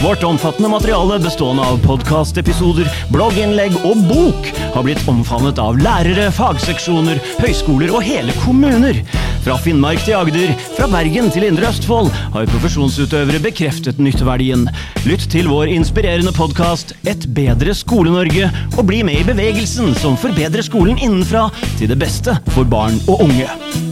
Vårt 0.00 0.22
omfattende 0.22 0.68
materiale 0.68 1.18
bestående 1.20 1.62
av 1.62 1.80
podkastepisoder, 1.84 2.86
blogginnlegg 3.12 3.74
og 3.84 3.98
bok 4.08 4.46
har 4.72 4.86
blitt 4.86 5.02
omfavnet 5.10 5.60
av 5.60 5.76
lærere, 5.76 6.30
fagseksjoner, 6.32 7.20
høyskoler 7.42 7.92
og 7.92 8.00
hele 8.06 8.32
kommuner. 8.40 9.02
Fra 9.44 9.58
Finnmark 9.60 10.00
til 10.06 10.16
Agder, 10.16 10.54
fra 10.78 10.88
Bergen 10.88 11.28
til 11.34 11.44
Indre 11.50 11.68
Østfold 11.68 12.08
har 12.32 12.48
profesjonsutøvere 12.48 13.42
bekreftet 13.44 14.00
nytteverdien. 14.00 14.64
Lytt 15.04 15.28
til 15.36 15.52
vår 15.52 15.68
inspirerende 15.76 16.32
podkast 16.32 16.96
Et 17.04 17.28
bedre 17.36 17.76
Skole-Norge, 17.76 18.48
og 18.78 18.82
bli 18.88 19.04
med 19.04 19.20
i 19.20 19.28
bevegelsen 19.34 19.92
som 20.00 20.16
forbedrer 20.16 20.64
skolen 20.64 20.96
innenfra 20.96 21.50
til 21.76 21.92
det 21.92 22.00
beste 22.00 22.40
for 22.56 22.64
barn 22.64 23.02
og 23.04 23.28
unge. 23.28 23.89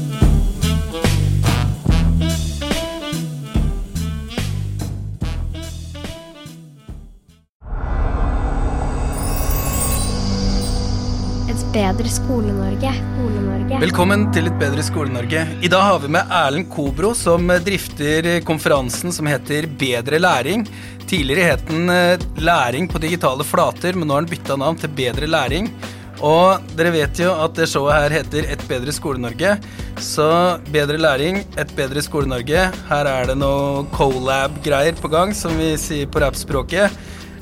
Bedre 11.78 12.10
Skole-Norge. 12.10 12.91
Skole-Norge. 12.98 13.78
Velkommen 13.84 14.24
til 14.34 14.48
Et 14.50 14.56
bedre 14.59 14.82
Skole-Norge. 14.82 15.45
I 15.62 15.68
dag 15.70 15.84
har 15.87 16.01
vi 16.02 16.09
med 16.10 16.32
Erlend 16.34 16.66
Kobro, 16.73 17.12
som 17.14 17.52
drifter 17.62 18.27
konferansen 18.46 19.14
som 19.14 19.28
heter 19.30 19.68
Bedre 19.78 20.18
læring. 20.18 20.64
Tidligere 21.06 21.52
het 21.52 21.62
den 21.70 21.92
eh, 21.92 22.24
Læring 22.42 22.88
på 22.91 22.98
digitale 22.98 23.46
flater, 23.46 23.95
men 23.95 24.10
nå 24.10 24.16
har 24.16 24.27
den 24.27 24.32
bytta 24.32 24.56
navn 24.59 24.80
til 24.80 24.91
Bedre 24.98 25.30
læring. 25.30 25.70
Og 26.18 26.64
dere 26.74 26.91
vet 26.96 27.20
jo 27.23 27.30
at 27.45 27.54
det 27.54 27.68
showet 27.70 27.95
her 27.95 28.16
heter 28.16 28.51
Et 28.56 28.65
bedre 28.66 28.95
Skole-Norge. 28.96 29.54
Så 30.02 30.26
bedre 30.74 30.98
læring, 30.98 31.45
et 31.54 31.76
bedre 31.79 32.02
Skole-Norge. 32.02 32.65
Her 32.90 33.13
er 33.13 33.30
det 33.30 33.38
noe 33.38 33.87
colab-greier 33.95 34.98
på 34.98 35.13
gang, 35.15 35.30
som 35.30 35.54
vi 35.60 35.76
sier 35.79 36.10
på 36.10 36.26
rappspråket. 36.26 36.98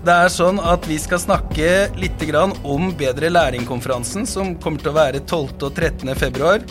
Det 0.06 0.14
er 0.14 0.28
sånn 0.30 0.60
at 0.62 0.84
Vi 0.86 1.00
skal 1.02 1.18
snakke 1.18 1.70
litt 1.98 2.20
om 2.62 2.92
Bedre 2.94 3.26
læring-konferansen, 3.26 4.22
som 4.22 4.52
kommer 4.54 4.78
til 4.78 4.92
å 4.92 4.94
være 4.94 5.18
12. 5.26 5.64
og 5.66 5.72
13. 5.74 6.14
februar. 6.14 6.62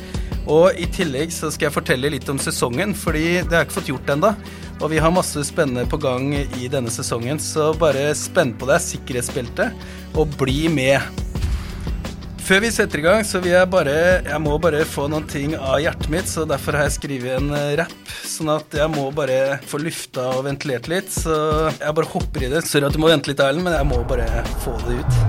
Og 0.47 0.71
I 0.79 0.85
tillegg 0.87 1.33
så 1.35 1.49
skal 1.51 1.67
jeg 1.67 1.75
fortelle 1.75 2.13
litt 2.13 2.29
om 2.31 2.39
sesongen, 2.39 2.93
fordi 2.95 3.41
det 3.43 3.51
har 3.51 3.65
jeg 3.65 3.67
ikke 3.67 3.79
fått 3.81 3.91
gjort 3.91 4.13
ennå. 4.13 4.31
Og 4.79 4.87
vi 4.93 5.01
har 5.03 5.11
masse 5.11 5.43
spennende 5.43 5.83
på 5.83 5.99
gang 5.99 6.31
i 6.31 6.69
denne 6.71 6.93
sesongen, 6.93 7.41
så 7.43 7.73
bare 7.75 8.13
spenn 8.15 8.55
på 8.55 8.69
deg 8.71 8.79
sikkerhetsbeltet 8.87 10.15
og 10.15 10.31
bli 10.39 10.69
med. 10.71 11.03
Før 12.45 12.59
vi 12.61 12.69
setter 12.69 13.01
i 13.01 13.01
gang, 13.01 13.23
så 13.25 13.39
vil 13.41 13.55
jeg 13.55 13.69
bare 13.73 13.93
Jeg 14.21 14.37
må 14.43 14.53
bare 14.61 14.83
få 14.85 15.07
noen 15.09 15.25
ting 15.25 15.55
av 15.57 15.79
hjertet 15.81 16.11
mitt, 16.13 16.29
så 16.29 16.43
derfor 16.45 16.77
har 16.77 16.85
jeg 16.85 16.93
skrevet 16.99 17.39
en 17.39 17.49
eh, 17.57 17.71
rapp. 17.79 18.11
Sånn 18.21 18.51
at 18.53 18.77
jeg 18.77 18.85
må 18.93 19.07
bare 19.17 19.57
få 19.65 19.79
lufta 19.81 20.27
og 20.35 20.45
ventilert 20.45 20.85
litt. 20.91 21.09
Så 21.09 21.33
jeg 21.73 21.97
bare 21.97 22.11
hopper 22.13 22.45
i 22.45 22.51
det. 22.53 22.61
Sorry 22.69 22.85
at 22.85 22.93
du 22.93 23.01
må 23.01 23.09
vente 23.09 23.31
litt, 23.31 23.41
Erlend, 23.41 23.65
men 23.65 23.73
jeg 23.73 23.89
må 23.89 24.03
bare 24.05 24.45
få 24.61 24.75
det 24.85 24.99
ut. 25.01 25.19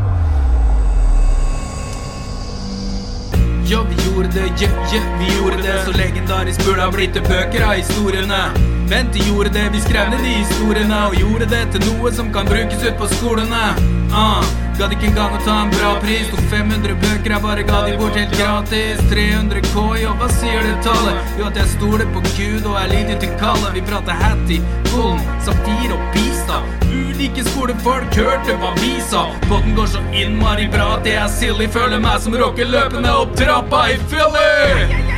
Ja, 3.66 3.80
vi 3.88 3.96
gjorde 4.04 4.28
det, 4.36 4.52
ja, 4.60 4.68
ja, 4.92 5.02
vi 5.16 5.32
gjorde 5.38 5.64
det. 5.64 5.80
Så 5.88 5.96
legendarisk 5.96 6.68
burde 6.68 6.84
ha 6.84 6.92
blitt 6.92 7.16
det 7.16 7.24
bøker 7.24 7.64
av 7.64 7.78
historiene. 7.80 8.44
Vent, 8.92 9.16
de 9.16 9.24
gjorde 9.24 9.56
det, 9.56 9.70
vi 9.72 9.80
skrev 9.88 10.12
ned 10.12 10.20
de 10.20 10.36
historiene 10.44 11.06
og 11.08 11.16
gjorde 11.24 11.48
det 11.56 11.64
til 11.72 11.88
noe 11.94 12.12
som 12.12 12.28
kan 12.34 12.44
brukes 12.52 12.84
ut 12.84 13.00
på 13.00 13.14
skolene. 13.16 13.95
Ah, 14.12 14.44
Gadd 14.76 14.92
ikke 14.92 15.06
engang 15.08 15.32
å 15.32 15.38
ta 15.40 15.54
en 15.62 15.70
bra 15.72 15.94
pris. 16.02 16.26
Tok 16.28 16.42
500 16.50 16.96
bøker, 17.00 17.32
jeg 17.32 17.40
bare 17.40 17.62
ga 17.64 17.78
de 17.86 17.94
bort 17.96 18.16
helt 18.18 18.34
gratis. 18.36 18.98
300 19.08 19.62
K, 19.70 19.84
jo, 20.02 20.10
hva 20.20 20.28
sier 20.36 20.66
det 20.66 20.74
tallet? 20.84 21.30
Jo, 21.38 21.46
at 21.48 21.56
jeg 21.56 21.70
stoler 21.70 22.04
på 22.12 22.20
Gud 22.34 22.68
og 22.68 22.76
er 22.82 22.90
lydig 22.92 23.16
til 23.22 23.32
kallet. 23.40 23.70
Vi 23.72 23.84
prater 23.88 24.18
Hattie, 24.20 24.60
Golden, 24.90 25.22
Safir 25.46 25.94
og 25.96 26.02
Pista. 26.12 26.60
Ulike 26.90 27.46
skolefolk 27.48 28.20
hørte 28.20 28.58
hva 28.60 28.74
vi 28.82 28.92
sa. 29.08 29.24
Potten 29.46 29.72
går 29.78 29.88
så 29.94 30.04
innmari 30.12 30.68
bra 30.72 30.90
at 30.98 31.08
jeg 31.08 31.22
er 31.22 31.32
silly. 31.32 31.70
Føler 31.72 32.02
meg 32.04 32.20
som 32.26 32.36
rocker 32.36 32.68
løpende 32.68 33.16
opp 33.16 33.32
trappa 33.40 33.86
i 33.94 33.98
Philly. 34.12 35.16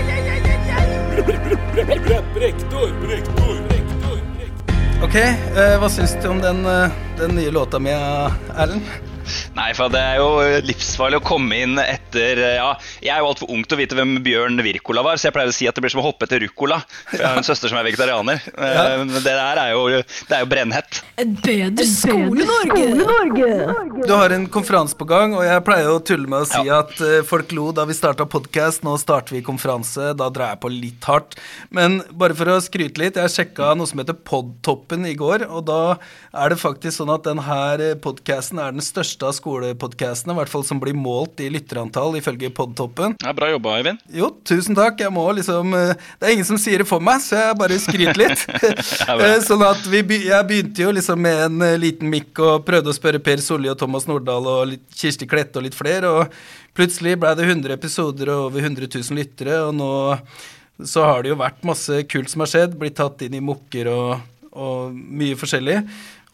Rektor, 2.38 2.94
rektor, 3.10 3.59
rektor. 3.75 4.22
Ok, 5.03 5.15
uh, 5.19 5.76
hva 5.82 5.91
syns 5.91 6.15
du 6.22 6.31
om 6.31 6.41
den, 6.43 6.65
eh, 6.66 6.94
den 7.19 7.34
nye 7.37 7.51
låta 7.51 7.79
mi, 7.79 7.91
Erlend? 7.91 8.83
Nei, 9.53 9.75
for 9.77 9.93
det 9.93 10.01
er 10.01 10.17
jo 10.23 10.29
livsfarlig 10.65 11.19
å 11.19 11.25
komme 11.25 11.56
inn 11.61 11.77
etter 11.83 12.39
Ja, 12.56 12.69
jeg 13.05 13.11
er 13.12 13.21
jo 13.21 13.27
altfor 13.29 13.51
ung 13.53 13.61
til 13.69 13.77
å 13.77 13.81
vite 13.83 13.97
hvem 13.99 14.15
Bjørn 14.25 14.56
Wirkola 14.65 15.03
var, 15.05 15.19
så 15.21 15.29
jeg 15.29 15.34
pleier 15.37 15.51
å 15.51 15.56
si 15.56 15.67
at 15.69 15.77
det 15.77 15.83
blir 15.84 15.93
som 15.93 16.01
å 16.01 16.06
hoppe 16.06 16.25
etter 16.25 16.41
ruccola. 16.41 16.79
For 17.11 17.21
jeg 17.21 17.29
har 17.29 17.37
en 17.41 17.45
søster 17.47 17.69
som 17.69 17.79
er 17.81 17.89
vegetarianer. 17.91 18.41
Eh, 18.69 18.99
Men 18.99 19.09
det 19.15 19.23
der 19.33 19.56
er 19.61 19.71
jo, 19.73 19.83
det 19.89 20.34
er 20.34 20.41
jo 20.43 20.49
brennhett. 20.51 20.99
Et 21.21 21.31
bedre 21.45 21.84
Skole-Norge! 21.89 22.87
Du 24.06 24.12
har 24.12 24.33
en 24.35 24.45
konferanse 24.53 24.97
på 24.99 25.06
gang, 25.09 25.33
og 25.37 25.45
jeg 25.47 25.62
pleier 25.67 25.89
å 25.93 26.00
tulle 26.05 26.29
med 26.31 26.45
å 26.45 26.49
si 26.49 26.69
at 26.73 26.93
eh, 27.05 27.21
folk 27.27 27.53
lo 27.56 27.69
da 27.77 27.85
vi 27.89 27.97
starta 27.97 28.27
podkast. 28.29 28.85
Nå 28.87 28.97
starter 29.00 29.37
vi 29.37 29.43
konferanse. 29.47 30.12
Da 30.19 30.29
drar 30.33 30.53
jeg 30.55 30.61
på 30.65 30.73
litt 30.73 31.09
hardt. 31.09 31.39
Men 31.75 32.00
bare 32.12 32.37
for 32.39 32.50
å 32.55 32.59
skryte 32.65 33.00
litt, 33.03 33.19
jeg 33.21 33.35
sjekka 33.35 33.73
noe 33.79 33.89
som 33.91 34.00
heter 34.03 34.17
Podtoppen 34.19 35.06
i 35.09 35.15
går, 35.19 35.47
og 35.49 35.65
da 35.71 35.81
er 36.35 36.53
det 36.55 36.61
faktisk 36.61 36.99
sånn 37.00 37.07
at 37.12 37.26
denne 37.26 37.88
podkasten 38.02 38.60
er 38.62 38.74
den 38.74 38.84
største 38.84 39.26
av 39.28 39.34
skolepodkastene, 39.36 40.34
i 40.34 40.38
hvert 40.41 40.52
fall 40.52 40.64
som 40.66 40.80
blir 40.82 40.96
målt 40.96 41.41
i 41.44 41.48
lytterantall, 41.52 42.16
ifølge 42.20 42.50
Podtoppen. 42.54 43.16
Ja, 43.24 43.34
bra 43.36 43.50
jobba, 43.52 43.76
Eivind. 43.78 44.02
Jo, 44.14 44.30
tusen 44.48 44.76
takk. 44.78 45.00
Jeg 45.02 45.14
må 45.14 45.24
liksom 45.36 45.74
eh, 45.76 45.94
Det 46.19 46.28
er 46.28 46.34
ingen 46.36 46.48
som 46.48 46.60
sier 46.60 46.82
det 46.82 46.88
for 46.91 47.04
meg, 47.04 47.22
så 47.24 47.38
jeg 47.41 47.58
bare 47.60 47.80
skryter 47.82 48.22
litt. 48.22 48.46
Eh, 49.19 49.38
sånn 49.42 49.62
at 49.64 49.82
vi, 49.91 50.00
Jeg 50.28 50.46
begynte 50.46 50.82
jo 50.82 50.91
liksom 50.94 51.20
med 51.22 51.41
en 51.46 51.62
eh, 51.64 51.78
liten 51.80 52.10
mikk 52.12 52.38
og 52.44 52.66
prøvde 52.66 52.92
å 52.92 52.96
spørre 52.96 53.20
Per 53.22 53.40
Solli 53.42 53.70
og 53.70 53.78
Thomas 53.80 54.06
Nordahl 54.08 54.46
og 54.50 54.75
Kirsti 54.94 55.26
Klette 55.28 55.58
og 55.60 55.66
litt 55.66 55.76
flere, 55.76 56.10
og 56.10 56.76
plutselig 56.76 57.16
ble 57.20 57.32
det 57.38 57.48
100 57.48 57.75
episoder 57.75 58.30
og 58.34 58.50
over 58.50 58.64
100 58.64 58.90
000 58.90 59.19
lyttere, 59.19 59.58
og 59.66 59.75
nå 59.78 59.90
så 60.86 61.04
har 61.08 61.22
det 61.22 61.32
jo 61.32 61.38
vært 61.40 61.64
masse 61.66 62.02
kult 62.10 62.30
som 62.30 62.44
har 62.44 62.50
skjedd, 62.52 62.76
blitt 62.78 62.98
tatt 62.98 63.25
inn 63.26 63.34
i 63.34 63.42
mokker 63.42 63.90
og, 63.90 64.12
og 64.54 64.94
mye 64.94 65.38
forskjellig. 65.38 65.80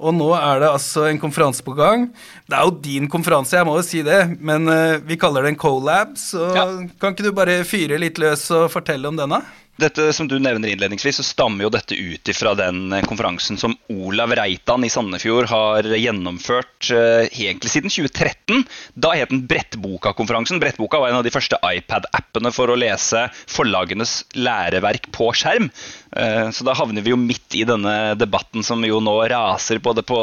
Og 0.01 0.15
nå 0.17 0.31
er 0.35 0.59
det 0.65 0.69
altså 0.73 1.05
en 1.07 1.21
konferanse 1.23 1.63
på 1.63 1.75
gang. 1.79 2.09
Det 2.51 2.57
er 2.59 2.65
jo 2.67 2.73
din 2.83 3.07
konferanse, 3.09 3.55
jeg 3.57 3.67
må 3.69 3.77
jo 3.79 3.85
si 3.87 4.03
det, 4.03 4.23
men 4.43 4.67
eh, 4.69 4.97
vi 5.07 5.17
kaller 5.21 5.43
det 5.47 5.53
en 5.55 5.61
colab, 5.61 6.17
så 6.19 6.49
Ja. 6.57 6.65
kan 7.01 7.15
ikke 7.15 7.23
du 7.29 7.33
bare 7.33 7.61
fyre 7.65 7.99
litt 8.03 8.19
løs 8.19 8.51
og 8.51 8.71
fortelle 8.75 9.07
om 9.09 9.17
denne? 9.17 9.43
Dette 9.75 10.13
som 10.15 10.29
du 10.31 10.37
nevner 10.39 10.71
innledningsvis, 10.71 11.17
så 11.19 11.25
stammer 11.27 11.67
jo 11.67 11.71
dette 11.75 11.97
ut 11.99 12.29
ifra 12.31 12.53
den 12.55 12.93
eh, 12.95 13.03
konferansen 13.03 13.59
som 13.59 13.73
Olav 13.91 14.31
Reitan 14.39 14.85
i 14.87 14.91
Sandefjord 14.93 15.49
har 15.51 15.89
gjennomført 15.99 16.93
eh, 16.95 17.27
egentlig 17.27 17.73
siden 17.73 17.91
2013. 17.91 18.63
Da 18.95 19.11
het 19.19 19.33
den 19.33 19.43
Brettboka-konferansen. 19.51 20.61
Brettboka 20.63 21.01
var 21.03 21.11
en 21.11 21.19
av 21.19 21.27
de 21.27 21.33
første 21.35 21.59
iPad-appene 21.59 22.55
for 22.55 22.71
å 22.71 22.79
lese 22.79 23.25
forlagenes 23.51 24.21
læreverk 24.39 25.11
på 25.15 25.33
skjerm. 25.35 25.67
Eh, 26.15 26.47
så 26.55 26.69
da 26.69 26.77
havner 26.79 27.03
vi 27.03 27.11
jo 27.11 27.19
midt 27.19 27.59
i 27.59 27.67
denne 27.67 28.15
debatten 28.15 28.63
som 28.63 28.79
jo 28.87 29.03
nå 29.03 29.17
raser 29.35 29.83
både 29.83 30.07
på, 30.07 30.21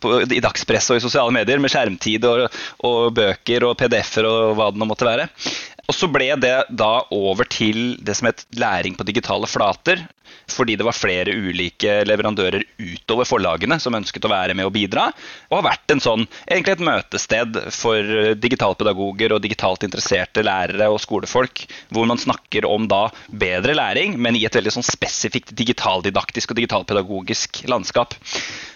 på, 0.00 0.14
i 0.24 0.40
dagspress 0.40 0.94
og 0.94 1.02
i 1.02 1.04
sosiale 1.04 1.36
medier, 1.36 1.60
med 1.60 1.76
skjermtid 1.76 2.24
og, 2.30 2.48
og 2.88 3.12
bøker 3.20 3.68
og 3.68 3.76
PDF-er 3.84 4.32
og 4.32 4.56
hva 4.56 4.72
det 4.72 4.80
nå 4.80 4.88
måtte 4.88 5.12
være. 5.12 5.28
Og 5.88 5.96
så 5.96 6.08
ble 6.08 6.30
det 6.40 6.54
da 6.72 6.92
over 7.12 7.48
til 7.50 7.96
det 8.04 8.16
som 8.16 8.30
het 8.30 8.44
læring 8.56 8.96
på 8.96 9.06
digitale 9.06 9.48
flater. 9.50 10.06
Fordi 10.50 10.76
det 10.76 10.86
var 10.86 10.96
flere 10.96 11.34
ulike 11.34 12.02
leverandører 12.08 12.64
utover 12.78 13.28
forlagene 13.28 13.78
som 13.80 13.96
ønsket 13.96 14.26
å 14.26 14.32
være 14.32 14.56
med 14.56 14.68
og 14.68 14.74
bidra. 14.76 15.08
Og 15.50 15.58
har 15.58 15.66
vært 15.70 15.94
en 15.94 16.04
sånn, 16.04 16.26
egentlig 16.46 16.76
et 16.76 16.86
møtested 16.88 17.60
for 17.74 18.34
digitalpedagoger 18.40 19.34
og 19.34 19.42
digitalt 19.44 19.86
interesserte 19.86 20.44
lærere 20.44 20.90
og 20.92 21.00
skolefolk. 21.02 21.64
Hvor 21.94 22.08
man 22.10 22.20
snakker 22.20 22.68
om 22.68 22.88
da 22.90 23.06
bedre 23.28 23.76
læring, 23.78 24.18
men 24.20 24.36
i 24.36 24.44
et 24.46 24.56
veldig 24.56 24.76
sånn 24.76 24.86
spesifikt 24.86 25.54
digitaldidaktisk 25.56 26.52
og 26.52 26.60
digitalpedagogisk 26.60 27.64
landskap. 27.70 28.16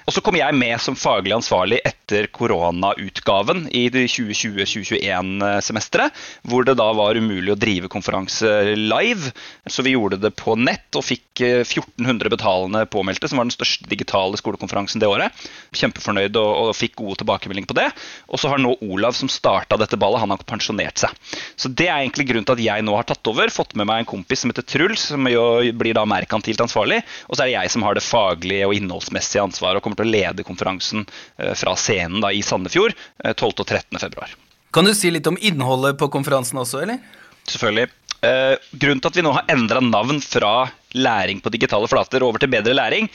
Og 0.08 0.14
så 0.16 0.22
kom 0.24 0.38
jeg 0.38 0.56
med 0.56 0.80
som 0.80 0.96
faglig 0.96 1.34
ansvarlig 1.36 1.82
etter 1.84 2.30
koronautgaven 2.32 3.66
i 3.76 3.90
det 3.92 4.06
2020-2021-semesteret, 4.14 6.16
hvor 6.48 6.64
det 6.64 6.78
da 6.80 6.86
var 6.96 7.20
umulig 7.20 7.52
å 7.52 7.60
drive 7.60 7.92
konferanse 7.92 8.48
live. 8.78 9.28
Så 9.68 9.84
vi 9.84 9.92
gjorde 9.92 10.16
det 10.22 10.32
på 10.38 10.56
nett 10.56 10.96
og 10.96 11.04
fikk 11.04 11.42
1400 11.62 12.30
betalende 12.32 12.84
påmeldte, 12.90 13.28
som 13.30 13.40
var 13.40 13.48
den 13.48 13.54
største 13.54 13.88
digitale 13.90 14.38
skolekonferansen 14.40 15.02
det 15.02 15.10
året. 15.10 15.48
Kjempefornøyd 15.76 16.36
og, 16.40 16.50
og 16.68 16.76
fikk 16.76 16.96
gode 17.00 17.20
tilbakemeldinger 17.22 17.70
på 17.70 17.78
det. 17.78 17.88
Og 18.28 18.40
så 18.40 18.52
har 18.52 18.62
nå 18.62 18.74
Olav, 18.84 19.16
som 19.18 19.30
starta 19.32 19.78
dette 19.80 19.98
ballet, 20.00 20.22
han 20.22 20.34
har 20.34 20.42
pensjonert 20.48 21.02
seg. 21.02 21.14
Så 21.58 21.70
det 21.70 21.88
er 21.88 22.00
egentlig 22.00 22.28
grunnen 22.30 22.48
til 22.48 22.58
at 22.58 22.64
jeg 22.64 22.86
nå 22.86 22.96
har 22.96 23.08
tatt 23.08 23.30
over, 23.30 23.52
fått 23.52 23.76
med 23.78 23.88
meg 23.90 24.02
en 24.02 24.10
kompis 24.12 24.44
som 24.44 24.52
heter 24.52 24.66
Truls, 24.68 25.08
som 25.12 25.28
jo 25.30 25.44
blir 25.78 25.96
da 25.98 26.04
merkantilt 26.08 26.62
ansvarlig. 26.64 27.00
Og 27.28 27.36
så 27.36 27.44
er 27.44 27.50
det 27.50 27.56
jeg 27.56 27.74
som 27.74 27.86
har 27.86 27.98
det 27.98 28.06
faglige 28.06 28.68
og 28.68 28.76
innholdsmessige 28.78 29.44
ansvaret 29.44 29.80
og 29.80 29.86
kommer 29.86 30.00
til 30.00 30.10
å 30.10 30.14
lede 30.16 30.46
konferansen 30.46 31.06
eh, 31.38 31.54
fra 31.58 31.76
scenen 31.78 32.22
da 32.24 32.32
i 32.34 32.44
Sandefjord 32.44 32.94
eh, 32.94 33.34
12. 33.34 33.54
og 33.54 33.66
13. 33.66 33.98
februar. 33.98 34.34
Kan 34.74 34.84
du 34.84 34.92
si 34.94 35.10
litt 35.10 35.26
om 35.26 35.38
innholdet 35.40 35.96
på 36.00 36.10
konferansen 36.12 36.60
også, 36.60 36.82
eller? 36.84 37.00
Selvfølgelig. 37.48 37.88
Uh, 38.18 38.58
grunnen 38.74 38.98
til 38.98 39.12
at 39.12 39.16
vi 39.20 39.22
nå 39.22 39.30
har 39.36 39.44
endra 39.52 39.78
navn 39.84 40.16
fra 40.24 40.72
læring 40.98 41.38
på 41.38 41.52
digitale 41.54 41.86
flater 41.86 42.24
over 42.26 42.42
til 42.42 42.50
bedre 42.50 42.74
læring, 42.74 43.06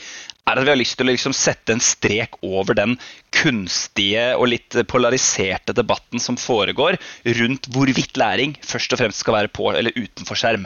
er 0.44 0.56
at 0.56 0.64
vi 0.64 0.70
har 0.70 0.78
lyst 0.80 0.96
til 0.96 1.04
å 1.04 1.10
liksom 1.10 1.34
sette 1.36 1.72
en 1.74 1.82
strek 1.82 2.36
over 2.44 2.74
den 2.76 2.98
kunstige 3.34 4.36
og 4.38 4.48
litt 4.52 4.76
polariserte 4.88 5.72
debatten 5.76 6.20
som 6.20 6.36
foregår 6.40 6.96
rundt 7.40 7.66
hvorvidt 7.72 8.16
læring 8.20 8.52
først 8.64 8.92
og 8.92 8.98
fremst 9.00 9.20
skal 9.24 9.34
være 9.38 9.48
på 9.52 9.64
eller 9.72 9.92
utenfor 9.96 10.36
skjerm. 10.40 10.64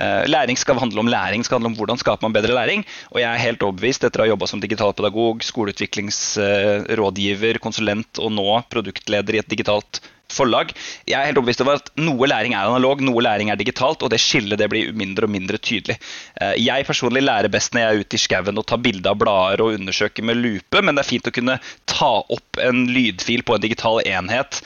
Uh, 0.00 0.24
læring 0.32 0.56
skal 0.60 0.80
handle 0.80 1.00
om 1.04 1.12
læring, 1.12 1.44
skal 1.44 1.56
handle 1.58 1.70
om 1.74 1.76
hvordan 1.76 1.98
skaper 2.00 2.24
man 2.24 2.36
bedre 2.36 2.56
læring. 2.56 2.80
Og 3.12 3.18
jeg 3.20 3.28
er 3.28 3.44
helt 3.44 3.64
overbevist 3.68 4.04
etter 4.08 4.20
å 4.20 4.24
ha 4.24 4.32
jobba 4.32 4.46
som 4.48 4.60
digitalpedagog, 4.64 5.36
skoleutviklingsrådgiver, 5.44 7.54
konsulent 7.64 8.12
og 8.16 8.32
nå 8.32 8.48
produktleder 8.72 9.32
i 9.36 9.40
et 9.44 9.52
digitalt 9.52 9.92
forlag. 10.36 10.72
Jeg 11.08 11.16
er 11.18 11.30
helt 11.30 11.40
overbevist 11.40 11.64
over 11.64 11.80
at 11.80 11.90
noe 12.00 12.28
læring 12.30 12.56
er 12.56 12.68
analog, 12.68 13.02
noe 13.04 13.24
læring 13.24 13.52
er 13.52 13.60
digitalt, 13.60 14.02
og 14.02 14.12
det 14.12 14.20
skillet 14.22 14.60
det 14.60 14.70
blir 14.72 14.94
mindre 14.96 15.28
og 15.28 15.34
mindre 15.34 15.60
tydelig. 15.60 15.98
Eh, 16.40 16.56
jeg 16.62 16.88
personlig 16.88 17.24
lærer 17.24 17.52
best 17.52 17.74
når 17.74 17.84
jeg 17.84 17.90
er 17.90 18.04
ute 18.04 18.18
i 18.18 18.24
skauen 18.24 18.60
og 18.60 18.68
tar 18.70 18.82
bilde 18.84 19.10
av 19.10 19.20
blader 19.20 19.64
og 19.64 19.78
undersøker 19.78 20.26
med 20.26 20.40
lupe, 20.40 20.82
men 20.82 20.94
det 20.94 21.04
er 21.04 21.12
fint 21.14 21.30
å 21.30 21.34
kunne 21.34 21.60
ta 21.90 22.14
opp 22.22 22.62
en 22.62 22.86
lydfil 22.90 23.46
på 23.46 23.56
en 23.56 23.64
digital 23.64 24.02
enhet 24.04 24.62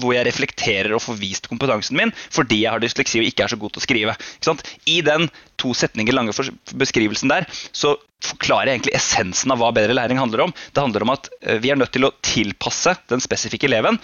hvor 0.00 0.14
jeg 0.14 0.26
reflekterer 0.28 0.94
og 0.94 1.02
får 1.02 1.18
vist 1.18 1.48
kompetansen 1.50 1.98
min 1.98 2.12
fordi 2.30 2.62
jeg 2.62 2.72
har 2.72 2.82
dysleksi 2.82 3.20
og 3.20 3.26
ikke 3.28 3.46
er 3.46 3.52
så 3.52 3.58
god 3.60 3.74
til 3.74 3.82
å 3.82 3.86
skrive. 3.86 4.14
I 4.86 5.00
den 5.06 5.26
to 5.60 5.74
setninger 5.76 6.14
lange 6.16 6.34
beskrivelsen 6.78 7.32
der 7.32 7.48
så 7.72 7.96
forklarer 8.24 8.68
jeg 8.68 8.78
egentlig 8.78 8.96
essensen 8.98 9.52
av 9.52 9.60
hva 9.62 9.70
bedre 9.74 9.96
læring 9.96 10.20
handler 10.20 10.44
om. 10.46 10.52
Det 10.52 10.82
handler 10.82 11.06
om 11.06 11.14
at 11.14 11.30
eh, 11.40 11.60
vi 11.62 11.72
er 11.72 11.78
nødt 11.80 11.94
til 11.94 12.04
å 12.04 12.12
tilpasse 12.24 12.92
den 13.08 13.22
spesifikke 13.24 13.68
eleven 13.70 13.96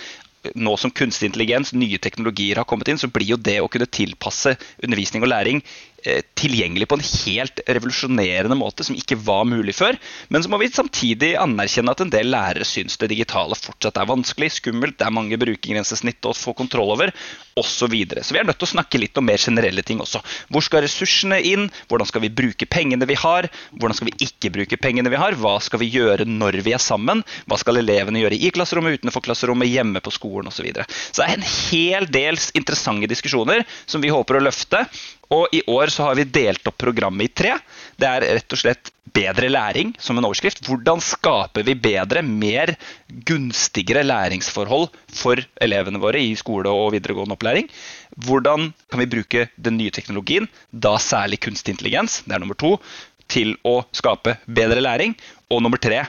nå 0.54 0.76
som 0.80 0.92
kunstig 0.94 1.30
intelligens, 1.30 1.74
nye 1.76 1.98
teknologier 2.02 2.60
har 2.60 2.68
kommet 2.68 2.88
inn, 2.92 3.00
så 3.00 3.10
blir 3.12 3.34
jo 3.34 3.40
det 3.40 3.58
å 3.62 3.68
kunne 3.72 3.88
tilpasse 3.90 4.56
undervisning 4.84 5.26
og 5.26 5.32
læring 5.32 5.62
Eh, 6.06 6.22
tilgjengelig 6.38 6.86
på 6.86 6.94
en 6.94 7.02
helt 7.02 7.60
revolusjonerende 7.66 8.54
måte 8.54 8.84
som 8.86 8.94
ikke 8.94 9.16
var 9.26 9.46
mulig 9.48 9.72
før. 9.74 9.96
Men 10.30 10.44
så 10.44 10.50
må 10.52 10.60
vi 10.60 10.68
samtidig 10.70 11.32
anerkjenne 11.40 11.90
at 11.90 12.02
en 12.04 12.12
del 12.12 12.28
lærere 12.30 12.66
syns 12.68 12.94
det 13.00 13.08
digitale 13.10 13.56
fortsatt 13.58 13.98
er 13.98 14.06
vanskelig, 14.06 14.52
skummelt, 14.60 14.98
det 15.00 15.06
er 15.08 15.14
mange 15.16 15.38
brukergrensesnitt 15.40 16.28
å 16.28 16.34
få 16.36 16.54
kontroll 16.54 16.92
over, 16.94 17.10
osv. 17.56 17.74
Så, 17.76 17.88
videre. 17.90 18.22
så 18.24 18.34
vi 18.34 18.40
er 18.40 18.46
nødt 18.46 18.58
til 18.60 18.66
å 18.66 18.74
snakke 18.74 18.98
litt 18.98 19.18
om 19.18 19.26
mer 19.26 19.40
generelle 19.40 19.82
ting 19.86 19.98
også. 20.02 20.20
Hvor 20.52 20.64
skal 20.64 20.84
ressursene 20.84 21.38
inn? 21.48 21.68
Hvordan 21.90 22.08
skal 22.08 22.22
vi 22.24 22.30
bruke 22.34 22.66
pengene 22.70 23.06
vi 23.08 23.16
har? 23.18 23.48
Hvordan 23.72 23.96
skal 23.96 24.10
vi 24.10 24.26
ikke 24.26 24.50
bruke 24.54 24.78
pengene 24.80 25.10
vi 25.12 25.18
har? 25.20 25.36
Hva 25.40 25.56
skal 25.64 25.80
vi 25.80 25.88
gjøre 25.94 26.26
når 26.28 26.60
vi 26.66 26.74
er 26.76 26.82
sammen? 26.82 27.24
Hva 27.46 27.58
skal 27.60 27.80
elevene 27.80 28.20
gjøre 28.22 28.38
i 28.38 28.50
klasserommet, 28.54 29.00
utenfor 29.00 29.24
klasserommet, 29.26 29.70
hjemme 29.72 30.02
på 30.04 30.12
skolen 30.14 30.35
osv. 30.44 30.68
Så, 30.74 30.84
så 31.12 31.22
det 31.22 31.28
er 31.28 31.38
en 31.38 31.48
hel 31.48 32.10
del 32.12 32.40
interessante 32.58 33.08
diskusjoner 33.08 33.64
som 33.86 34.04
vi 34.04 34.12
håper 34.12 34.36
å 34.36 34.44
løfte. 34.44 34.84
Og 35.32 35.48
i 35.56 35.62
år 35.70 35.90
så 35.90 36.06
har 36.06 36.18
vi 36.18 36.28
delt 36.28 36.68
opp 36.68 36.76
programmet 36.78 37.30
i 37.30 37.34
tre. 37.34 37.56
Det 37.98 38.06
er 38.06 38.28
rett 38.36 38.54
og 38.54 38.60
slett 38.60 38.92
bedre 39.16 39.48
læring 39.50 39.94
som 40.02 40.18
en 40.18 40.26
overskrift. 40.28 40.60
Hvordan 40.66 41.00
skaper 41.02 41.64
vi 41.66 41.74
bedre, 41.78 42.22
mer 42.22 42.74
gunstigere 43.26 44.04
læringsforhold 44.06 44.90
for 45.16 45.40
elevene 45.62 46.00
våre 46.02 46.20
i 46.22 46.34
skole 46.38 46.70
og 46.70 46.92
videregående 46.94 47.36
opplæring? 47.36 47.70
Hvordan 48.26 48.70
kan 48.90 49.02
vi 49.02 49.10
bruke 49.16 49.48
den 49.56 49.78
nye 49.80 49.94
teknologien, 49.94 50.48
da 50.70 50.96
særlig 51.02 51.40
kunstig 51.46 51.76
intelligens, 51.76 52.22
det 52.26 52.36
er 52.36 52.44
nummer 52.44 52.58
to, 52.58 52.76
til 53.32 53.56
å 53.66 53.80
skape 53.96 54.36
bedre 54.46 54.84
læring? 54.84 55.16
Og 55.50 55.62
nummer 55.64 55.80
tre, 55.80 56.04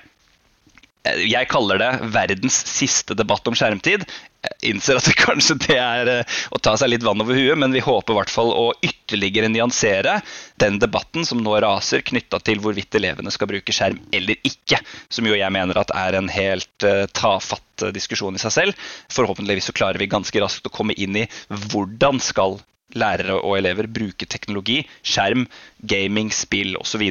jeg 1.05 1.47
kaller 1.51 1.79
det 1.81 1.91
verdens 2.13 2.57
siste 2.67 3.15
debatt 3.17 3.47
om 3.47 3.55
skjermtid. 3.55 4.03
Jeg 4.43 4.71
innser 4.71 4.99
at 4.99 5.07
det 5.07 5.15
kanskje 5.27 5.57
det 5.65 5.77
er 5.79 6.11
eh, 6.11 6.37
å 6.53 6.59
ta 6.61 6.75
seg 6.79 6.91
litt 6.91 7.05
vann 7.05 7.21
over 7.23 7.37
huet, 7.37 7.57
men 7.59 7.73
vi 7.75 7.83
håper 7.83 8.13
i 8.13 8.17
hvert 8.19 8.33
fall 8.33 8.51
å 8.53 8.65
ytterligere 8.85 9.49
nyansere 9.51 10.19
den 10.61 10.79
debatten 10.81 11.25
som 11.27 11.41
nå 11.43 11.57
raser 11.63 12.05
knytta 12.05 12.41
til 12.43 12.61
hvorvidt 12.63 12.99
elevene 12.99 13.33
skal 13.33 13.51
bruke 13.51 13.75
skjerm 13.75 13.99
eller 14.15 14.39
ikke. 14.47 14.81
Som 15.09 15.29
jo 15.29 15.37
jeg 15.37 15.53
mener 15.53 15.79
at 15.79 15.93
er 15.95 16.19
en 16.19 16.31
helt 16.31 16.87
uh, 16.87 17.05
tafatt 17.15 17.87
diskusjon 17.93 18.35
i 18.35 18.41
seg 18.41 18.55
selv. 18.55 18.87
Forhåpentligvis 19.13 19.69
så 19.69 19.75
klarer 19.77 20.01
vi 20.01 20.09
ganske 20.11 20.41
raskt 20.41 20.67
å 20.67 20.73
komme 20.73 20.95
inn 20.97 21.21
i 21.21 21.27
hvordan 21.69 22.21
skal 22.23 22.57
lærere 22.95 23.39
og 23.41 23.57
elever 23.57 23.89
bruke 23.91 24.27
teknologi, 24.29 24.81
skjerm, 25.03 25.47
gaming, 25.83 26.31
spill 26.31 26.77
osv. 26.79 27.09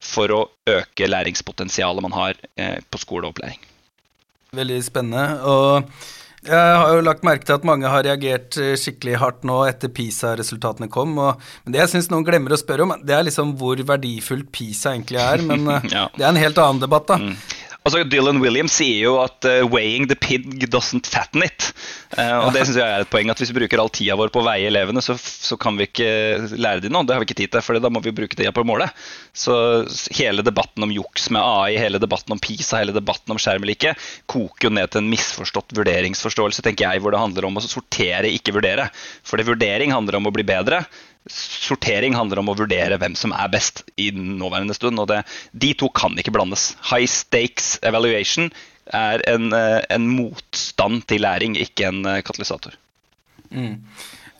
for 0.00 0.34
å 0.34 0.42
øke 0.68 1.08
læringspotensialet 1.08 2.04
man 2.04 2.12
har 2.16 2.36
eh, 2.56 2.80
på 2.90 3.00
skole 3.00 3.26
og 3.28 3.34
opplæring. 3.34 3.62
Veldig 4.54 4.82
spennende. 4.84 5.40
og 5.42 5.90
jeg 6.44 6.76
har 6.76 6.90
jo 6.92 7.04
lagt 7.04 7.24
merke 7.24 7.46
til 7.48 7.56
at 7.56 7.64
mange 7.64 7.88
har 7.88 8.02
reagert 8.04 8.56
eh, 8.60 8.74
skikkelig 8.76 9.16
hardt 9.22 9.46
nå 9.48 9.62
etter 9.64 9.88
PISA-resultatene 9.96 10.90
kom. 10.92 11.16
Og, 11.16 11.40
men 11.64 11.72
det 11.74 11.80
jeg 11.80 11.94
syns 11.94 12.10
noen 12.12 12.26
glemmer 12.26 12.52
å 12.52 12.58
spørre 12.60 12.84
om, 12.84 12.92
det 13.00 13.16
er 13.16 13.24
liksom 13.24 13.54
hvor 13.60 13.80
verdifullt 13.88 14.50
PISA 14.52 14.92
egentlig 14.92 15.22
er. 15.24 15.44
Men 15.46 15.64
eh, 15.72 15.86
ja. 15.96 16.04
det 16.12 16.26
er 16.26 16.28
en 16.28 16.42
helt 16.42 16.60
annen 16.60 16.82
debatt, 16.84 17.08
da. 17.08 17.16
Mm. 17.22 17.62
Altså, 17.84 18.00
Dylan 18.08 18.38
Williams 18.40 18.72
sier 18.78 19.02
jo 19.02 19.18
at 19.20 19.44
uh, 19.44 19.66
'weighing 19.68 20.06
the 20.08 20.16
pig 20.16 20.46
doesn't 20.72 21.04
fatten 21.04 21.42
it'. 21.44 21.66
Uh, 22.16 22.46
og 22.46 22.54
det 22.54 22.62
synes 22.64 22.78
jeg 22.80 22.88
er 22.88 23.04
et 23.04 23.10
poeng, 23.12 23.28
at 23.28 23.36
Hvis 23.36 23.52
vi 23.52 23.58
bruker 23.58 23.82
all 23.82 23.92
tida 23.92 24.16
vår 24.16 24.32
på 24.32 24.40
å 24.40 24.46
veie 24.46 24.70
elevene, 24.70 25.02
så, 25.04 25.18
så, 25.20 25.58
kan 25.60 25.76
vi 25.76 25.84
ikke 25.84 26.08
lære 26.56 26.80
dem 26.86 26.96
noe. 26.96 27.04
Det 27.04 27.12
har 27.12 27.20
vi 27.20 27.28
ikke 27.28 27.36
tid 27.42 27.52
til, 27.52 27.60
for 27.66 27.76
da 27.76 27.92
må 27.92 28.00
vi 28.00 28.14
bruke 28.16 28.38
tida 28.40 28.54
på 28.56 28.64
å 28.64 28.70
måle. 28.72 28.88
Så 29.36 29.52
hele 30.16 30.40
debatten 30.40 30.88
om 30.88 30.96
juks 30.96 31.28
med 31.28 31.44
AI, 31.44 31.76
hele 31.76 32.00
debatten 32.00 32.32
om 32.32 32.40
PISA, 32.40 32.80
hele 32.80 32.96
debatten 32.96 33.36
om 33.36 33.42
skjerm 33.42 33.66
eller 33.66 33.76
ikke, 33.76 33.92
koker 34.32 34.70
jo 34.70 34.74
ned 34.80 34.88
til 34.88 35.04
en 35.04 35.12
misforstått 35.12 35.76
vurderingsforståelse, 35.76 36.64
tenker 36.64 36.88
jeg, 36.88 37.04
hvor 37.04 37.12
det 37.12 37.20
handler 37.20 37.50
om 37.50 37.60
å 37.60 37.68
sortere, 37.68 38.32
ikke 38.32 38.56
vurdere. 38.56 38.88
For 39.28 39.36
det 39.36 39.50
vurdering 39.50 39.92
handler 39.92 40.22
om 40.22 40.32
å 40.32 40.32
bli 40.32 40.46
bedre 40.48 40.86
sortering 41.30 42.14
handler 42.16 42.42
om 42.42 42.50
å 42.52 42.56
vurdere 42.58 42.98
hvem 43.00 43.14
som 43.16 43.32
er 43.32 43.50
best 43.52 43.82
i 44.00 44.10
nåværende 44.12 44.76
stund. 44.76 45.00
og 45.00 45.08
det, 45.08 45.22
De 45.52 45.72
to 45.78 45.88
kan 45.88 46.16
ikke 46.20 46.34
blandes. 46.34 46.74
High 46.90 47.08
stakes 47.08 47.78
evaluation 47.82 48.50
er 48.92 49.22
en, 49.30 49.52
eh, 49.52 49.80
en 49.90 50.08
motstand 50.08 51.06
til 51.08 51.24
læring, 51.24 51.56
ikke 51.56 51.88
en 51.88 52.04
eh, 52.04 52.20
katalysator. 52.22 52.76
Mm. 53.50 53.80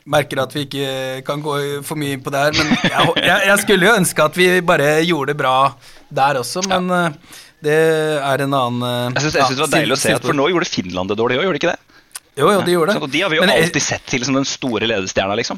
Merker 0.05 0.43
at 0.43 0.53
vi 0.53 0.67
ikke 0.67 1.25
kan 1.25 1.41
gå 1.41 1.55
for 1.81 1.97
mye 1.97 2.13
inn 2.13 2.21
på 2.21 2.29
det 2.29 2.43
her, 2.43 2.53
men 2.59 2.75
jeg, 2.77 3.15
jeg, 3.25 3.39
jeg, 3.49 3.57
skulle 3.63 3.87
jo 3.87 3.95
ønske 3.97 4.21
at 4.21 4.37
vi 4.37 4.49
bare 4.61 4.99
gjorde 5.01 5.33
det 5.33 5.39
bra 5.39 5.55
der 6.13 6.37
også, 6.43 6.61
men 6.69 6.91
ja. 6.93 7.01
Eh, 7.07 7.41
det 7.65 7.77
er 8.21 8.41
en 8.43 8.53
annen 8.53 9.15
Jeg 9.15 9.23
syns 9.23 9.37
ja, 9.39 9.45
det 9.49 9.63
var 9.63 9.71
deilig 9.71 9.95
å 9.95 9.97
se, 9.97 10.11
at 10.13 10.25
for 10.27 10.37
nå 10.37 10.45
gjorde 10.51 10.67
Finland 10.69 11.09
det 11.09 11.15
dårlig 11.17 11.39
òg, 11.39 11.47
gjorde 11.47 11.57
de 11.57 11.61
ikke 11.63 11.71
det? 11.71 12.03
Jo, 12.35 12.51
jo, 12.51 12.59
de 12.61 12.75
gjorde 12.75 12.91
det. 12.91 12.99
Så 13.01 13.09
de 13.09 13.21
har 13.23 13.31
vi 13.31 13.39
jo 13.39 13.45
men, 13.47 13.53
alltid 13.55 13.81
sett 13.81 14.05
til 14.11 14.25
som 14.27 14.37
den 14.37 14.45
store 14.45 14.85
ledestjerna, 14.91 15.37
liksom. 15.39 15.57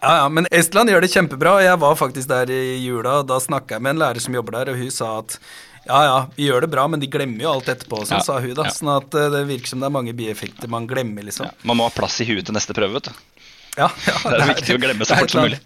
Ja, 0.00 0.16
ja, 0.22 0.26
men 0.28 0.46
Estland 0.50 0.92
gjør 0.92 1.04
det 1.04 1.12
kjempebra. 1.12 1.54
Jeg 1.64 1.78
var 1.82 1.96
faktisk 1.98 2.28
der 2.30 2.50
i 2.52 2.76
jula, 2.84 3.20
og 3.22 3.30
da 3.30 3.38
snakka 3.42 3.76
jeg 3.76 3.84
med 3.86 3.96
en 3.96 4.02
lærer 4.04 4.22
som 4.22 4.36
jobber 4.36 4.58
der, 4.58 4.72
og 4.74 4.82
hun 4.82 4.92
sa 4.94 5.16
at 5.22 5.38
ja, 5.86 6.00
ja, 6.04 6.16
vi 6.34 6.48
gjør 6.48 6.66
det 6.66 6.70
bra, 6.72 6.88
men 6.90 7.00
de 7.02 7.06
glemmer 7.10 7.44
jo 7.46 7.52
alt 7.52 7.68
etterpå, 7.70 8.02
sånn, 8.02 8.18
ja, 8.18 8.24
sa 8.26 8.40
hun. 8.42 8.52
da, 8.58 8.66
ja. 8.66 8.74
Sånn 8.74 8.90
at 8.96 9.14
uh, 9.14 9.28
det 9.30 9.44
virker 9.46 9.70
som 9.70 9.82
det 9.82 9.86
er 9.86 9.94
mange 9.94 10.14
bieffekter 10.18 10.70
man 10.72 10.88
glemmer, 10.90 11.22
liksom. 11.28 11.46
Ja, 11.46 11.66
man 11.70 11.78
må 11.78 11.86
ha 11.86 11.94
plass 11.94 12.18
i 12.24 12.26
huet 12.26 12.48
til 12.48 12.56
neste 12.58 12.74
prøve, 12.74 12.98
vet 12.98 13.12
du. 13.12 13.46
Ja, 13.76 13.86
ja, 13.86 14.16
det 14.24 14.32
er, 14.32 14.36
det 14.36 14.42
er 14.42 14.52
viktig 14.54 14.76
å 14.76 14.82
glemme 14.82 15.06
så 15.06 15.18
fort 15.20 15.34
som 15.34 15.46
mulig. 15.46 15.62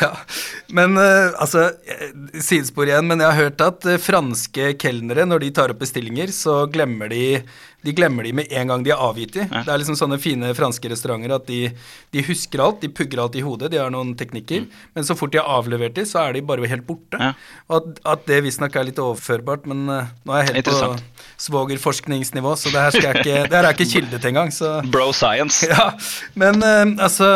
Ja, 0.00 0.14
Men 0.72 0.96
uh, 0.96 1.36
altså, 1.36 1.66
eh, 1.84 2.14
sidespor 2.40 2.88
igjen, 2.88 3.04
men 3.10 3.20
jeg 3.20 3.28
har 3.28 3.50
hørt 3.50 3.64
at 3.66 3.88
franske 4.00 4.72
kelnere, 4.80 5.26
når 5.28 5.44
de 5.44 5.50
tar 5.58 5.74
opp 5.74 5.82
bestillinger, 5.82 6.32
så 6.32 6.62
glemmer 6.72 7.12
de 7.12 7.42
de 7.82 7.94
glemmer 7.96 8.26
de 8.26 8.32
med 8.36 8.52
en 8.52 8.72
gang 8.72 8.84
de 8.84 8.92
er 8.92 9.00
avgitt 9.00 9.36
i. 9.38 9.44
Ja. 9.46 9.62
Det 9.64 9.72
er 9.72 9.80
liksom 9.80 9.96
sånne 9.98 10.18
fine 10.20 10.52
franske 10.56 10.90
restauranter 10.92 11.32
at 11.36 11.46
de, 11.48 11.60
de, 12.12 12.24
husker 12.26 12.62
alt, 12.64 12.82
de 12.82 12.90
pugger 12.92 13.22
alt 13.22 13.38
i 13.40 13.44
hodet, 13.44 13.70
de 13.72 13.80
har 13.80 13.92
noen 13.92 14.12
teknikker. 14.18 14.66
Mm. 14.66 14.82
Men 14.96 15.08
så 15.08 15.16
fort 15.18 15.32
de 15.32 15.40
har 15.40 15.48
avlevert 15.48 15.96
de, 15.96 16.04
så 16.08 16.20
er 16.24 16.36
de 16.36 16.44
bare 16.44 16.68
helt 16.70 16.86
borte. 16.88 17.20
Ja. 17.20 17.32
Og 17.70 17.78
at, 17.78 18.02
at 18.14 18.26
det 18.28 18.42
visstnok 18.44 18.76
er 18.76 18.88
litt 18.90 19.00
overførbart, 19.00 19.64
men 19.70 19.86
uh, 19.88 20.12
nå 20.26 20.36
er 20.36 20.44
jeg 20.44 20.60
helt 20.60 20.70
på 20.70 20.92
svogerforskningsnivå, 21.40 22.54
så 22.60 22.74
det 22.74 22.84
her, 22.84 22.96
skal 22.96 23.08
jeg 23.08 23.24
ikke, 23.24 23.48
det 23.48 23.56
her 23.56 23.70
er 23.70 23.78
ikke 23.78 23.90
kilde 23.94 24.20
til 24.20 24.32
engang. 24.34 24.52
Så. 24.54 24.74
Bro 24.94 25.10
science. 25.16 25.64
Ja, 25.70 25.90
Men 26.38 26.60
uh, 26.60 26.84
altså, 27.00 27.30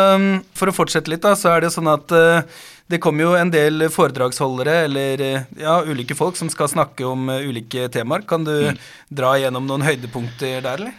for 0.57 0.69
å 0.69 0.75
fortsette 0.75 1.11
litt, 1.13 1.25
da, 1.25 1.33
så 1.39 1.55
er 1.55 1.65
det 1.65 1.73
sånn 1.73 1.89
at 1.89 2.13
uh, 2.13 2.63
det 2.85 2.99
kommer 3.01 3.25
jo 3.25 3.31
en 3.33 3.49
del 3.49 3.87
foredragsholdere 3.89 4.75
eller 4.85 5.21
ja, 5.57 5.79
ulike 5.89 6.13
folk 6.17 6.37
som 6.37 6.51
skal 6.53 6.69
snakke 6.69 7.05
om 7.07 7.31
uh, 7.33 7.41
ulike 7.41 7.87
temaer. 7.89 8.21
Kan 8.29 8.45
du 8.45 8.53
mm. 8.53 8.77
dra 9.09 9.31
igjennom 9.39 9.65
noen 9.65 9.85
høydepunkter 9.87 10.59
der, 10.61 10.83
eller? 10.83 10.93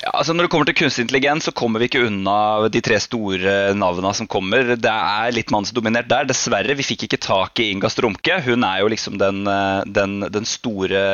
Ja, 0.00 0.10
altså 0.16 0.34
Når 0.34 0.46
det 0.46 0.50
kommer 0.50 0.66
til 0.66 0.78
kunstig 0.80 1.04
intelligens, 1.04 1.46
så 1.46 1.54
kommer 1.54 1.78
vi 1.78 1.86
ikke 1.86 2.02
unna 2.08 2.66
de 2.72 2.82
tre 2.82 2.98
store 3.02 3.76
navnene 3.78 4.10
som 4.16 4.26
kommer. 4.30 4.72
Det 4.74 4.90
er 4.90 5.36
litt 5.36 5.52
mannsdominert 5.54 6.08
der. 6.10 6.26
Dessverre, 6.26 6.74
vi 6.74 6.86
fikk 6.88 7.06
ikke 7.06 7.20
tak 7.22 7.62
i 7.62 7.68
Inga 7.76 7.92
Strumke. 7.92 8.40
Hun 8.42 8.66
er 8.66 8.80
jo 8.82 8.90
liksom 8.90 9.20
den, 9.20 9.44
eh, 9.46 9.84
den, 9.86 10.24
den 10.34 10.48
store 10.48 11.04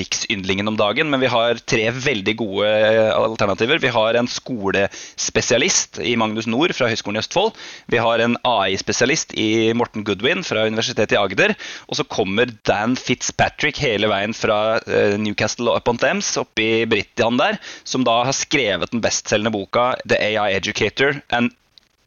riksyndlingen 0.00 0.70
om 0.70 0.78
dagen. 0.80 1.10
Men 1.12 1.20
vi 1.20 1.32
har 1.34 1.60
tre 1.60 1.90
veldig 1.92 2.36
gode 2.40 2.72
alternativer. 3.12 3.82
Vi 3.84 3.92
har 3.92 4.16
en 4.16 4.30
skolespesialist 4.30 6.00
i 6.00 6.16
Magnus 6.16 6.48
Nord 6.48 6.72
fra 6.78 6.88
Høgskolen 6.88 7.20
i 7.20 7.24
Østfold. 7.26 7.58
Vi 7.90 8.00
har 8.00 8.24
en 8.24 8.38
AI-spesialist 8.46 9.34
i 9.36 9.57
Morten 9.78 10.04
Goodwin 10.06 10.44
fra 10.46 10.66
Universitetet 10.68 11.16
i 11.16 11.20
Agder. 11.20 11.54
Og 11.88 11.98
så 11.98 12.06
kommer 12.08 12.50
Dan 12.68 12.96
Fitzpatrick 12.98 13.80
hele 13.82 14.10
veien 14.10 14.34
fra 14.36 14.78
eh, 14.86 15.16
Newcastle 15.20 15.76
upon 15.76 16.00
Thames 16.00 16.30
oppe 16.40 16.64
i 16.64 16.88
Britian 16.90 17.38
der, 17.40 17.60
som 17.84 18.06
da 18.06 18.20
har 18.28 18.36
skrevet 18.36 18.92
den 18.94 19.04
bestselgende 19.04 19.54
boka 19.54 19.92
The 20.08 20.20
AI 20.30 20.52
Educator. 20.58 21.20
and 21.30 21.52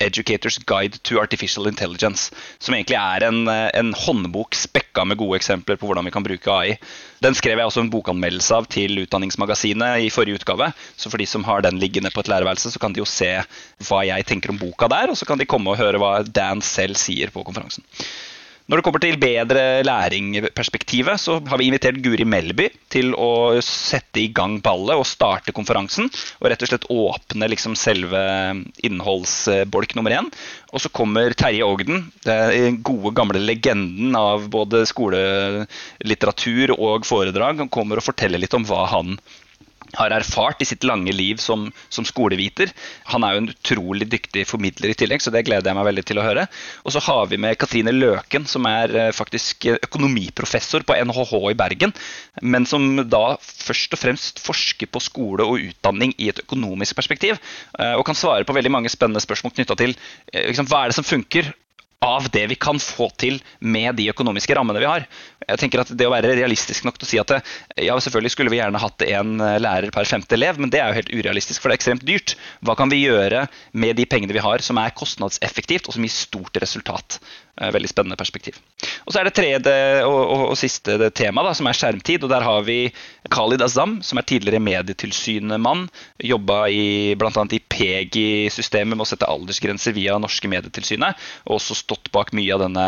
Educators 0.01 0.57
Guide 0.67 0.99
to 1.07 1.19
Artificial 1.21 1.69
Intelligence. 1.69 2.33
Som 2.59 2.75
egentlig 2.75 2.97
er 2.99 3.27
en, 3.27 3.45
en 3.47 3.93
håndbok 3.97 4.57
spekka 4.57 5.05
med 5.07 5.19
gode 5.21 5.39
eksempler 5.39 5.79
på 5.79 5.89
hvordan 5.89 6.07
vi 6.07 6.13
kan 6.15 6.25
bruke 6.25 6.55
AI. 6.55 6.75
Den 7.21 7.37
skrev 7.37 7.61
jeg 7.61 7.69
også 7.69 7.83
en 7.85 7.91
bokanmeldelse 7.93 8.57
av 8.57 8.67
til 8.73 9.03
Utdanningsmagasinet 9.03 10.07
i 10.07 10.09
forrige 10.13 10.41
utgave. 10.41 10.71
Så 10.97 11.11
for 11.13 11.21
de 11.21 11.29
som 11.29 11.45
har 11.47 11.63
den 11.65 11.79
liggende 11.81 12.11
på 12.13 12.25
et 12.25 12.33
lærerværelse, 12.33 12.73
så 12.73 12.81
kan 12.81 12.93
de 12.95 13.03
jo 13.03 13.09
se 13.09 13.29
hva 13.87 14.01
jeg 14.09 14.27
tenker 14.29 14.53
om 14.53 14.59
boka 14.61 14.89
der, 14.91 15.13
og 15.13 15.19
så 15.19 15.29
kan 15.29 15.39
de 15.39 15.49
komme 15.49 15.73
og 15.73 15.81
høre 15.81 16.01
hva 16.01 16.17
Dan 16.25 16.65
selv 16.65 16.97
sier 16.99 17.31
på 17.33 17.45
konferansen. 17.47 17.85
Når 18.71 18.79
det 18.79 18.83
kommer 18.87 19.01
til 19.03 19.17
bedre 19.19 19.63
læringperspektivet, 19.83 21.19
så 21.19 21.33
har 21.51 21.59
vi 21.59 21.65
invitert 21.67 21.97
Guri 21.99 22.23
Melby 22.23 22.69
til 22.93 23.09
å 23.19 23.59
sette 23.67 24.21
i 24.21 24.29
gang 24.31 24.61
ballet 24.63 24.95
og 24.95 25.03
starte 25.09 25.51
konferansen. 25.51 26.07
Og 26.39 26.47
rett 26.47 26.63
og 26.63 26.71
slett 26.71 26.87
åpne 26.87 27.49
liksom 27.51 27.75
selve 27.75 28.21
innholdsbolk 28.87 29.97
nummer 29.99 30.15
én. 30.21 30.31
Og 30.71 30.79
så 30.79 30.93
kommer 30.95 31.35
Terje 31.35 31.67
Ogden, 31.67 32.05
den 32.23 32.79
gode, 32.79 33.11
gamle 33.19 33.43
legenden 33.43 34.15
av 34.15 34.47
både 34.55 34.85
skolelitteratur 34.87 36.71
og 36.77 37.03
foredrag. 37.11 37.59
Han 37.65 37.75
kommer 37.75 37.99
og 37.99 38.07
forteller 38.07 38.39
litt 38.39 38.55
om 38.55 38.63
hva 38.71 38.85
han 38.93 39.17
har 39.97 40.13
erfart 40.15 40.61
i 40.63 40.67
sitt 40.67 40.85
lange 40.87 41.13
liv 41.15 41.39
som, 41.41 41.67
som, 41.89 42.05
skoleviter. 42.07 42.71
Han 43.11 43.25
er 43.25 43.35
jo 43.35 43.41
en 43.43 43.51
utrolig 43.51 44.07
dyktig 44.11 44.45
formidler 44.49 44.93
i 44.93 44.97
tillegg, 44.97 45.23
så 45.23 45.33
det 45.33 45.43
gleder 45.47 45.71
jeg 45.71 45.77
meg 45.77 45.87
veldig 45.89 46.05
til 46.07 46.21
å 46.21 46.25
høre. 46.25 46.47
Og 46.85 46.95
så 46.95 47.03
har 47.07 47.29
vi 47.31 47.39
med 47.41 47.57
Katrine 47.61 47.93
Løken, 47.95 48.47
som 48.49 48.67
er 48.69 48.95
eh, 48.95 49.11
faktisk 49.15 49.67
økonomiprofessor 49.77 50.85
på 50.87 50.97
NHH 51.07 51.33
i 51.51 51.57
Bergen. 51.59 51.95
Men 52.41 52.67
som 52.69 52.87
da 53.11 53.37
først 53.41 53.97
og 53.97 54.01
fremst 54.01 54.43
forsker 54.43 54.91
på 54.91 55.03
skole 55.03 55.47
og 55.47 55.61
utdanning 55.71 56.15
i 56.17 56.31
et 56.31 56.43
økonomisk 56.43 56.97
perspektiv. 56.99 57.39
Eh, 57.79 57.95
og 57.97 58.05
kan 58.07 58.17
svare 58.17 58.47
på 58.47 58.55
veldig 58.57 58.73
mange 58.73 58.91
spennende 58.93 59.23
spørsmål 59.23 59.55
knytta 59.57 59.77
til 59.79 59.95
liksom, 60.31 60.69
hva 60.71 60.85
er 60.85 60.91
det 60.91 60.99
som 60.99 61.07
funker, 61.07 61.51
av 62.01 62.29
det 62.33 62.47
vi 62.47 62.55
kan 62.55 62.79
få 62.81 63.09
til 63.21 63.37
med 63.59 63.95
de 63.99 64.07
økonomiske 64.09 64.55
rammene 64.57 64.81
vi 64.81 64.89
har. 64.89 65.05
Jeg 65.45 65.59
tenker 65.61 65.83
at 65.83 65.91
Det 65.97 66.07
å 66.07 66.13
være 66.13 66.33
realistisk 66.37 66.85
nok 66.87 66.97
til 66.97 67.05
å 67.05 67.09
si 67.09 67.19
at 67.21 67.33
det, 67.33 67.39
ja, 67.85 67.97
selvfølgelig 68.01 68.33
skulle 68.33 68.53
vi 68.53 68.57
gjerne 68.57 68.81
hatt 68.81 69.05
én 69.05 69.35
eh, 69.37 69.59
lærer 69.61 69.93
per 69.93 70.09
femte 70.09 70.37
elev, 70.37 70.57
men 70.61 70.73
det 70.73 70.81
er 70.81 70.89
jo 70.89 70.97
helt 70.97 71.13
urealistisk, 71.13 71.61
for 71.61 71.69
det 71.69 71.77
er 71.77 71.81
ekstremt 71.81 72.07
dyrt. 72.07 72.35
Hva 72.65 72.75
kan 72.79 72.89
vi 72.89 73.03
gjøre 73.03 73.45
med 73.73 73.99
de 73.99 74.07
pengene 74.09 74.33
vi 74.33 74.41
har 74.41 74.65
som 74.65 74.79
er 74.81 74.95
kostnadseffektivt 74.97 75.89
og 75.89 75.97
som 75.97 76.07
gir 76.07 76.15
stort 76.15 76.57
resultat? 76.63 77.19
Eh, 77.61 77.69
veldig 77.73 77.93
spennende 77.93 78.17
perspektiv. 78.17 78.57
Og 79.05 79.13
Så 79.13 79.19
er 79.19 79.25
det 79.27 79.35
tredje 79.37 79.73
og, 80.05 80.21
og, 80.21 80.41
og 80.51 80.57
siste 80.59 81.09
tema, 81.17 81.43
da, 81.45 81.51
som 81.57 81.67
er 81.69 81.77
skjermtid. 81.77 82.19
og 82.25 82.29
Der 82.31 82.43
har 82.45 82.61
vi 82.67 82.79
Khalid 83.31 83.61
Azam, 83.65 83.93
som 84.05 84.15
er 84.19 84.25
tidligere 84.27 84.63
medietilsynemann. 84.63 85.81
Jobba 86.21 86.57
bl.a. 87.17 87.43
i 87.57 87.61
PEGI-systemet 87.73 88.95
med 88.95 89.05
å 89.05 89.09
sette 89.09 89.29
aldersgrenser 89.29 89.91
via 89.97 90.13
norske 90.21 90.47
Medietilsynet. 90.51 91.13
Og 91.47 91.53
også 91.57 91.73
stått 91.79 92.07
bak 92.13 92.27
mye 92.37 92.53
av 92.55 92.61
denne 92.65 92.87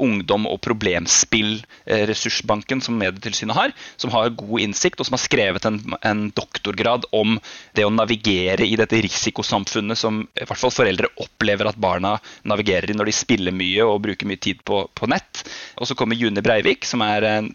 ungdom- 0.00 0.50
og 0.50 0.58
problemspill-ressursbanken 0.66 2.78
som 2.84 2.94
Medietilsynet 3.00 3.56
har. 3.56 3.70
Som 4.00 4.10
har 4.14 4.36
god 4.38 4.58
innsikt, 4.66 4.98
og 5.00 5.06
som 5.08 5.16
har 5.16 5.24
skrevet 5.24 5.64
en, 5.66 5.78
en 6.06 6.20
doktorgrad 6.36 7.02
om 7.16 7.28
det 7.76 7.84
å 7.86 7.94
navigere 7.94 8.64
i 8.66 8.76
dette 8.78 9.00
risikosamfunnet 9.02 9.98
som 9.98 10.22
i 10.24 10.46
hvert 10.46 10.60
fall 10.60 10.74
foreldre 10.74 11.08
opplever 11.22 11.66
at 11.70 11.80
barna 11.80 12.18
navigerer 12.48 12.90
i 12.90 12.96
når 12.96 13.06
de 13.10 13.16
spiller 13.16 13.52
mye 13.54 13.84
og 13.86 14.02
bruker 14.04 14.28
mye 14.28 14.40
tid 14.40 14.62
på, 14.66 14.82
på 14.94 15.06
nett. 15.10 15.39
Og 15.80 15.88
så 15.88 15.96
kommer 15.98 16.18
June 16.18 16.44
Breivik, 16.44 16.86
som 16.88 17.04
er 17.06 17.26
en 17.28 17.50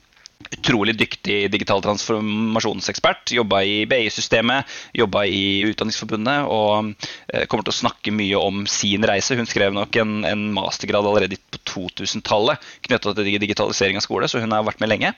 utrolig 0.46 0.96
dyktig 1.00 1.38
digital 1.52 1.82
transformasjonsekspert. 1.84 3.34
Jobba 3.38 3.62
i 3.66 3.76
BI-systemet, 3.90 4.70
jobba 4.96 5.26
i 5.26 5.64
Utdanningsforbundet 5.70 6.50
og 6.52 6.92
eh, 7.34 7.46
kommer 7.50 7.66
til 7.66 7.74
å 7.74 7.80
snakke 7.80 8.14
mye 8.16 8.40
om 8.40 8.66
sin 8.70 9.06
reise. 9.08 9.38
Hun 9.38 9.50
skrev 9.50 9.76
nok 9.76 9.96
en, 10.02 10.18
en 10.28 10.46
mastergrad 10.56 11.08
allerede 11.08 11.40
på 11.40 11.62
2000-tallet 11.76 12.72
knytta 12.88 13.14
til 13.14 13.36
digitalisering 13.44 14.00
av 14.00 14.06
skole, 14.06 14.30
så 14.32 14.42
hun 14.42 14.56
har 14.56 14.66
vært 14.66 14.82
med 14.84 14.92
lenge. 14.92 15.12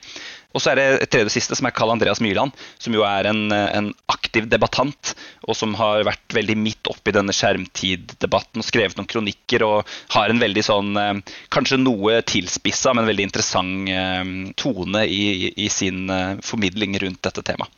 Og 0.56 0.62
så 0.64 0.72
er 0.72 0.80
det 0.80 0.86
et 1.04 1.10
tredje 1.12 1.34
siste, 1.34 1.56
som 1.58 1.68
er 1.68 1.74
Karl 1.76 1.92
Andreas 1.92 2.22
Myrland, 2.24 2.54
som 2.80 2.94
jo 2.96 3.04
er 3.06 3.28
en, 3.28 3.52
en, 3.52 3.90
aktiv 4.08 4.48
debattant, 4.48 5.12
og 5.44 5.56
som 5.56 5.74
har 5.78 6.06
vært 6.08 6.36
veldig 6.36 6.56
midt 6.60 6.88
oppi 6.90 7.12
denne 7.14 7.34
skjermtiddebatten 7.36 8.62
og 8.62 8.66
skrevet 8.66 8.96
noen 8.98 9.08
kronikker 9.08 9.64
og 9.66 9.88
har 10.14 10.32
en 10.32 10.40
veldig 10.40 10.64
sånn 10.64 11.00
eh, 11.00 11.36
Kanskje 11.52 11.78
noe 11.80 12.18
tilspissa, 12.28 12.94
men 12.96 13.08
veldig 13.08 13.28
interessant 13.28 13.92
eh, 13.92 14.24
tone 14.60 15.04
i, 15.08 15.52
i 15.56 15.68
sin 15.72 16.08
eh, 16.12 16.38
formidling 16.44 16.96
rundt 17.04 17.22
dette 17.28 17.44
temaet. 17.44 17.72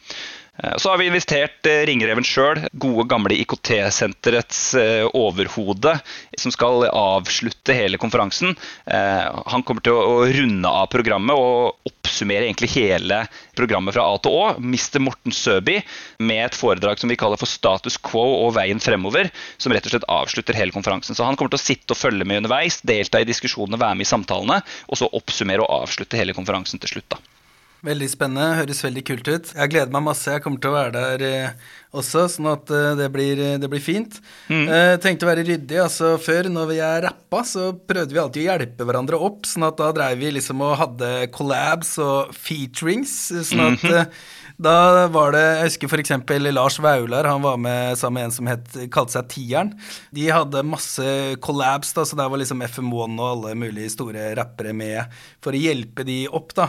Eh, 0.64 0.76
så 0.76 0.90
har 0.90 0.98
vi 0.98 1.06
investert 1.06 1.66
eh, 1.66 1.82
Ringreven 1.88 2.26
sjøl, 2.26 2.60
gode 2.72 3.06
gamle 3.08 3.36
IKT-senterets 3.40 4.62
eh, 4.78 5.06
overhode, 5.16 5.94
som 6.38 6.52
skal 6.52 6.86
avslutte 6.90 7.76
hele 7.76 8.00
konferansen. 8.00 8.54
Han 8.90 9.62
kommer 9.66 9.84
til 9.84 9.96
å 9.96 10.24
runde 10.24 10.68
av 10.68 10.86
programmet 10.92 11.36
og 11.36 11.88
oppsummere 11.88 12.46
egentlig 12.46 12.70
hele 12.72 13.20
programmet 13.58 13.94
fra 13.94 14.06
A 14.08 14.16
til 14.22 14.36
Å. 14.36 14.44
Mr. 14.56 15.00
Morten 15.04 15.34
Søby 15.36 15.78
med 16.24 16.46
et 16.46 16.56
foredrag 16.56 17.00
som 17.00 17.12
vi 17.12 17.18
kaller 17.20 17.40
for 17.40 17.50
Status 17.50 17.98
quo 18.00 18.24
og 18.46 18.54
veien 18.56 18.80
fremover, 18.82 19.28
som 19.60 19.74
rett 19.74 19.86
og 19.86 19.94
slett 19.94 20.08
avslutter 20.10 20.56
hele 20.56 20.74
konferansen. 20.74 21.16
Så 21.18 21.26
han 21.26 21.36
kommer 21.36 21.52
til 21.52 21.60
å 21.60 21.66
sitte 21.66 21.96
og 21.96 22.00
følge 22.00 22.26
med 22.26 22.42
underveis, 22.42 22.80
delta 22.86 23.20
i 23.20 23.28
diskusjonene, 23.28 23.80
være 23.80 24.00
med 24.00 24.08
i 24.08 24.12
samtalene, 24.14 24.62
og 24.88 25.02
så 25.02 25.10
oppsummere 25.20 25.66
og 25.66 25.84
avslutte 25.84 26.20
hele 26.20 26.36
konferansen 26.36 26.80
til 26.80 26.96
slutt. 26.96 27.12
da. 27.12 27.39
Veldig 27.80 28.10
spennende, 28.12 28.58
høres 28.58 28.82
veldig 28.84 29.02
kult 29.08 29.28
ut. 29.30 29.52
Jeg 29.56 29.72
gleder 29.72 29.92
meg 29.94 30.02
masse. 30.04 30.28
Jeg 30.28 30.42
kommer 30.44 30.60
til 30.60 30.68
å 30.68 30.74
være 30.74 30.90
der 30.92 31.22
eh, 31.24 31.68
også, 31.96 32.26
sånn 32.28 32.50
at 32.52 32.68
eh, 32.76 32.90
det, 32.98 33.06
blir, 33.14 33.40
eh, 33.40 33.54
det, 33.62 33.70
blir, 33.72 33.80
fint. 33.80 34.18
Mm. 34.50 34.66
Eh, 34.66 34.96
tenkte 35.00 35.24
å 35.24 35.30
være 35.30 35.46
ryddig. 35.48 35.78
altså 35.80 36.12
Før, 36.20 36.50
når 36.52 36.68
vi 36.68 36.76
er 36.84 37.06
rappa, 37.06 37.40
så 37.48 37.70
prøvde 37.72 38.12
vi 38.12 38.20
alltid 38.20 38.42
å 38.42 38.50
hjelpe 38.50 38.88
hverandre 38.88 39.22
opp. 39.30 39.48
sånn 39.48 39.64
at 39.70 39.80
da 39.80 39.88
dreiv 39.96 40.20
vi 40.20 40.34
liksom 40.36 40.60
og 40.66 40.76
hadde 40.82 41.30
collabs 41.32 41.96
og 42.04 42.36
featurings. 42.36 43.16
sånn 43.48 43.64
at 43.70 43.80
mm 43.80 43.96
-hmm. 43.96 44.12
Da 44.60 45.08
var 45.08 45.32
det 45.32 45.40
Jeg 45.40 45.68
husker 45.70 45.88
f.eks. 45.88 46.10
Lars 46.52 46.78
Vaular. 46.78 47.24
Han 47.24 47.42
var 47.42 47.56
med 47.56 47.96
sammen 47.98 48.20
med 48.20 48.24
en 48.24 48.34
som 48.34 48.46
het, 48.46 48.90
kalte 48.92 49.12
seg 49.12 49.28
Tieren. 49.32 49.72
De 50.12 50.26
hadde 50.28 50.62
masse 50.62 51.36
collabs, 51.40 51.94
da, 51.96 52.04
så 52.04 52.18
der 52.18 52.28
var 52.28 52.36
liksom 52.36 52.60
FM1 52.62 53.16
og 53.16 53.28
alle 53.30 53.54
mulige 53.54 53.90
store 53.90 54.34
rappere 54.36 54.74
med 54.76 55.06
for 55.40 55.56
å 55.56 55.62
hjelpe 55.62 56.04
de 56.04 56.26
opp. 56.28 56.52
da. 56.54 56.68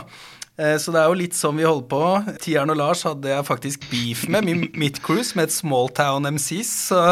Eh, 0.60 0.76
så 0.76 0.92
det 0.92 1.00
er 1.00 1.08
jo 1.08 1.16
litt 1.16 1.36
sånn 1.36 1.56
vi 1.56 1.66
holder 1.66 1.88
på. 1.88 2.36
Tieren 2.42 2.72
og 2.74 2.78
Lars 2.80 3.04
hadde 3.08 3.30
jeg 3.30 3.48
faktisk 3.48 3.86
beef 3.92 4.26
med, 4.32 4.48
mitt 4.76 5.00
cruise, 5.04 5.32
med 5.38 5.48
et 5.48 5.54
Smalltown 5.54 6.28
MCs. 6.34 6.72
Så 6.90 7.04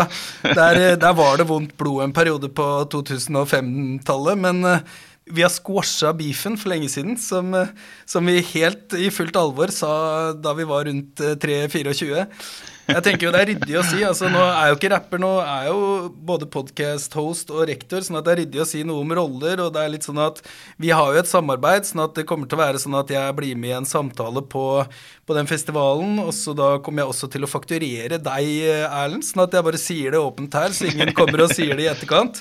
der, 0.44 0.80
eh, 0.80 0.98
der, 1.00 1.14
var 1.16 1.40
det 1.40 1.48
vondt 1.48 1.76
blod 1.80 2.04
en 2.04 2.16
periode 2.16 2.52
på 2.52 2.66
2005-tallet. 2.92 4.42
Men 4.44 4.60
eh, 4.68 4.84
vi 5.30 5.44
har 5.46 5.52
squasha 5.52 6.12
beefen 6.16 6.58
for 6.58 6.72
lenge 6.72 6.90
siden, 6.90 7.16
som, 7.20 7.54
som, 8.08 8.26
vi 8.26 8.42
helt 8.50 8.96
i 8.98 9.12
fullt 9.14 9.36
alvor 9.38 9.70
sa 9.70 9.92
da 10.34 10.56
vi 10.58 10.66
var 10.66 10.88
rundt 10.90 11.22
3-24. 11.44 12.26
Jeg 12.90 13.04
tenker 13.06 13.28
jo 13.28 13.32
det 13.34 13.42
er 13.42 13.50
ryddig 13.52 13.78
å 13.80 13.84
si. 13.86 14.00
altså 14.06 14.30
Nå 14.32 14.40
er 14.42 14.70
jo 14.70 14.78
ikke 14.78 14.92
rapper, 14.94 15.22
nå 15.22 15.32
er 15.44 15.68
jo 15.70 15.80
både 16.30 16.48
podcast-host 16.50 17.52
og 17.54 17.64
rektor, 17.70 18.02
sånn 18.04 18.20
at 18.20 18.26
det 18.26 18.34
er 18.34 18.42
ryddig 18.44 18.64
å 18.64 18.68
si 18.68 18.82
noe 18.86 19.04
om 19.04 19.14
roller. 19.20 19.62
Og 19.66 19.72
det 19.74 19.84
er 19.84 19.94
litt 19.94 20.06
sånn 20.06 20.20
at 20.22 20.42
vi 20.80 20.92
har 20.94 21.14
jo 21.14 21.22
et 21.22 21.30
samarbeid, 21.30 21.88
sånn 21.88 22.04
at 22.06 22.16
det 22.18 22.26
kommer 22.28 22.50
til 22.50 22.58
å 22.58 22.64
være 22.64 22.82
sånn 22.82 22.98
at 23.00 23.12
jeg 23.12 23.36
blir 23.38 23.58
med 23.60 23.70
i 23.70 23.76
en 23.78 23.88
samtale 23.88 24.42
på, 24.50 24.64
på 25.26 25.36
den 25.36 25.48
festivalen, 25.50 26.18
og 26.22 26.32
så 26.34 26.54
da 26.56 26.72
kommer 26.82 27.04
jeg 27.04 27.12
også 27.12 27.28
til 27.30 27.46
å 27.46 27.50
fakturere 27.50 28.18
deg, 28.18 28.48
Erlend, 28.88 29.24
sånn 29.26 29.44
at 29.44 29.54
jeg 29.54 29.66
bare 29.66 29.80
sier 29.80 30.14
det 30.14 30.20
åpent 30.20 30.56
her, 30.58 30.74
så 30.74 30.88
ingen 30.90 31.12
kommer 31.16 31.44
og 31.44 31.54
sier 31.54 31.76
det 31.78 31.86
i 31.86 31.90
etterkant. 31.92 32.40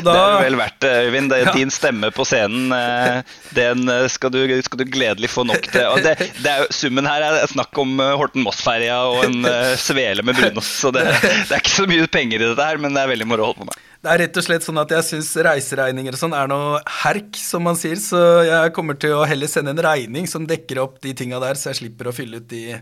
Da, 0.00 0.14
det 0.14 0.22
er 0.22 0.44
vel 0.46 0.58
verdt 0.60 0.78
det, 0.84 0.92
Øyvind. 1.06 1.30
Det 1.32 1.40
er 1.40 1.50
ja. 1.50 1.54
Din 1.58 1.72
stemme 1.74 2.10
på 2.14 2.24
scenen, 2.28 2.72
eh, 2.72 3.36
den 3.56 3.84
eh, 3.92 4.06
skal 4.12 4.32
du, 4.32 4.40
skal 4.64 4.80
du 4.80 4.86
gledelig 4.88 5.32
få 5.34 5.44
nok 5.48 5.68
til. 5.68 5.86
Og 5.92 6.00
det, 6.06 6.16
det 6.40 6.52
er 6.54 6.64
jo, 6.64 6.70
summen 6.80 7.08
her 7.08 7.26
er 7.26 7.44
snakk 7.50 7.76
om 7.82 8.00
eh, 8.00 8.14
Horten 8.20 8.44
Moss-ferja 8.46 9.00
og 9.10 9.24
en 9.26 9.50
svele 9.90 10.24
med 10.26 10.38
brunost. 10.38 10.80
Så 10.80 10.92
det, 10.94 11.04
det, 11.20 11.50
er 11.50 11.60
ikke 11.60 11.76
så 11.76 11.86
mye 11.90 12.08
penger 12.10 12.40
i 12.40 12.50
dette 12.50 12.66
her, 12.70 12.80
men 12.82 12.96
det 12.96 13.04
er 13.04 13.12
veldig 13.12 13.28
moro 13.28 13.44
å 13.44 13.50
holde 13.50 13.62
på 13.62 13.70
med. 13.70 13.86
Det 14.00 14.08
er 14.08 14.22
rett 14.22 14.38
og 14.40 14.46
slett 14.46 14.64
sånn 14.64 14.80
at 14.80 14.94
jeg 14.96 15.06
syns 15.10 15.34
reiseregninger 15.44 16.16
og 16.16 16.20
sånn 16.22 16.36
er 16.36 16.48
noe 16.48 16.78
herk, 17.02 17.34
som 17.36 17.66
man 17.68 17.76
sier. 17.76 18.00
Så 18.00 18.20
jeg 18.48 18.72
kommer 18.76 18.96
til 19.00 19.18
å 19.18 19.26
heller 19.28 19.50
sende 19.50 19.74
en 19.74 19.84
regning 19.84 20.30
som 20.30 20.48
dekker 20.48 20.80
opp 20.86 21.02
de 21.04 21.12
tinga 21.18 21.42
der, 21.42 21.60
så 21.60 21.72
jeg 21.72 21.82
slipper 21.82 22.08
å 22.08 22.16
fylle 22.16 22.40
ut 22.40 22.48
de 22.48 22.80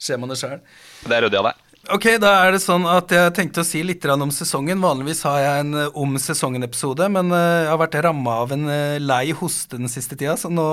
skjemaene 0.00 0.38
sjøl. 0.38 0.60
Det 1.06 1.16
er 1.16 1.26
ryddig 1.26 1.42
av 1.42 1.50
deg. 1.50 1.66
Ok, 1.88 2.04
da 2.20 2.34
er 2.44 2.52
det 2.52 2.60
sånn 2.60 2.84
at 2.86 3.08
jeg 3.08 3.32
tenkte 3.34 3.62
å 3.62 3.66
si 3.66 3.80
litt 3.82 4.04
om 4.12 4.30
sesongen. 4.34 4.82
Vanligvis 4.84 5.22
har 5.24 5.38
jeg 5.40 5.62
en 5.64 5.78
eh, 5.80 5.94
om 5.96 6.12
sesongen-episode, 6.20 7.08
men 7.08 7.32
eh, 7.32 7.62
jeg 7.64 7.70
har 7.72 7.80
vært 7.80 7.96
ramma 8.04 8.34
av 8.44 8.52
en 8.52 8.68
eh, 8.68 8.98
lei 9.00 9.32
hoste 9.32 9.80
den 9.80 9.88
siste 9.88 10.18
tida, 10.18 10.36
så 10.36 10.52
nå, 10.52 10.66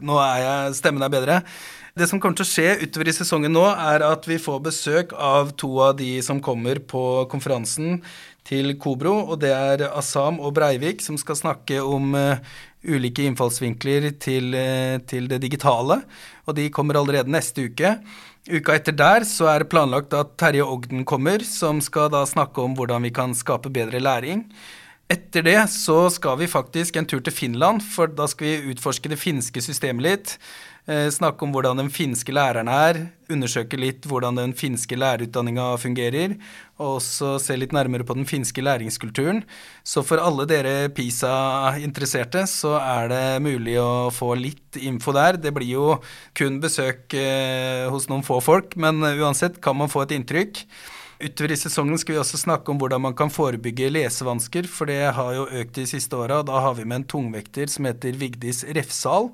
nå 0.00 0.16
er 0.24 0.40
jeg, 0.42 0.78
stemmen 0.80 1.04
er 1.04 1.12
bedre. 1.12 1.36
Det 1.98 2.06
som 2.06 2.20
kommer 2.22 2.38
til 2.38 2.44
å 2.44 2.48
skje 2.52 2.72
utover 2.84 3.08
i 3.10 3.12
sesongen 3.16 3.50
nå, 3.50 3.64
er 3.66 4.04
at 4.06 4.26
vi 4.28 4.36
får 4.38 4.60
besøk 4.62 5.14
av 5.18 5.48
to 5.58 5.70
av 5.82 5.96
de 5.98 6.20
som 6.22 6.38
kommer 6.44 6.78
på 6.78 7.00
konferansen 7.32 7.96
til 8.46 8.70
Kobro, 8.78 9.16
og 9.32 9.40
det 9.42 9.50
er 9.50 9.82
Asam 9.88 10.38
og 10.38 10.52
Breivik 10.54 11.02
som 11.02 11.18
skal 11.18 11.40
snakke 11.40 11.80
om 11.82 12.14
uh, 12.14 12.38
ulike 12.86 13.26
innfallsvinkler 13.26 14.12
til, 14.22 14.54
uh, 14.54 15.00
til, 15.10 15.26
det 15.32 15.40
digitale. 15.42 15.98
Og 16.46 16.54
de 16.60 16.68
kommer 16.70 17.00
allerede 17.00 17.34
neste 17.34 17.66
uke. 17.66 17.96
Uka 18.46 18.78
etter 18.78 18.94
der 18.94 19.26
så 19.26 19.50
er 19.50 19.64
det 19.64 19.72
planlagt 19.74 20.14
at 20.14 20.36
Terje 20.38 20.62
Ogden 20.62 21.02
kommer, 21.08 21.42
som 21.42 21.82
skal 21.82 22.12
da 22.14 22.22
snakke 22.30 22.62
om 22.62 22.78
hvordan 22.78 23.08
vi 23.08 23.14
kan 23.16 23.34
skape 23.34 23.74
bedre 23.74 23.98
læring. 24.04 24.46
Etter 25.10 25.42
det 25.42 25.58
så 25.72 26.04
skal 26.12 26.38
vi 26.38 26.52
faktisk 26.52 27.00
en 27.00 27.06
tur 27.08 27.24
til 27.24 27.34
Finland, 27.34 27.82
for 27.82 28.06
da 28.06 28.28
skal 28.30 28.46
vi 28.46 28.74
utforske 28.76 29.10
det 29.10 29.18
finske 29.18 29.66
systemet 29.66 30.04
litt. 30.04 30.38
Eh, 30.88 31.10
snakke 31.12 31.44
om 31.44 31.50
hvordan 31.52 31.82
den 31.82 31.90
finske 31.92 32.32
læreren 32.32 32.68
er, 32.72 32.96
undersøke 33.28 33.76
litt 33.76 34.06
hvordan 34.08 34.38
den 34.38 34.54
finske 34.56 34.96
lærerutdanninga 34.96 35.66
fungerer, 35.76 36.38
og 36.80 36.94
også 36.94 37.34
se 37.44 37.58
litt 37.60 37.74
nærmere 37.76 38.06
på 38.08 38.16
den 38.16 38.24
finske 38.24 38.64
læringskulturen. 38.64 39.42
Så 39.84 40.00
for 40.00 40.22
alle 40.24 40.46
dere 40.48 40.88
PISA-interesserte, 40.96 42.46
så 42.48 42.78
er 42.80 43.12
det 43.12 43.22
mulig 43.44 43.76
å 43.82 44.08
få 44.16 44.32
litt 44.40 44.80
info 44.80 45.12
der. 45.12 45.36
Det 45.36 45.52
blir 45.52 45.74
jo 45.74 45.98
kun 46.32 46.56
besøk 46.64 47.12
eh, 47.20 47.84
hos 47.92 48.08
noen 48.08 48.24
få 48.24 48.40
folk, 48.40 48.72
men 48.80 49.04
uansett 49.04 49.60
kan 49.60 49.76
man 49.76 49.92
få 49.92 50.06
et 50.06 50.16
inntrykk. 50.16 50.64
Utover 51.18 51.52
i 51.52 51.58
sesongen 51.58 51.98
skal 51.98 52.14
vi 52.14 52.20
også 52.22 52.38
snakke 52.38 52.70
om 52.70 52.78
hvordan 52.78 53.02
man 53.02 53.16
kan 53.18 53.32
forebygge 53.32 53.90
lesevansker, 53.90 54.68
for 54.70 54.86
det 54.86 55.00
har 55.16 55.32
jo 55.34 55.48
økt 55.60 55.74
de 55.80 55.86
siste 55.90 56.14
åra. 56.14 56.44
Da 56.46 56.60
har 56.62 56.76
vi 56.78 56.86
med 56.86 57.02
en 57.02 57.08
tungvekter 57.10 57.70
som 57.72 57.88
heter 57.90 58.14
Vigdis 58.20 58.62
Refsal 58.76 59.32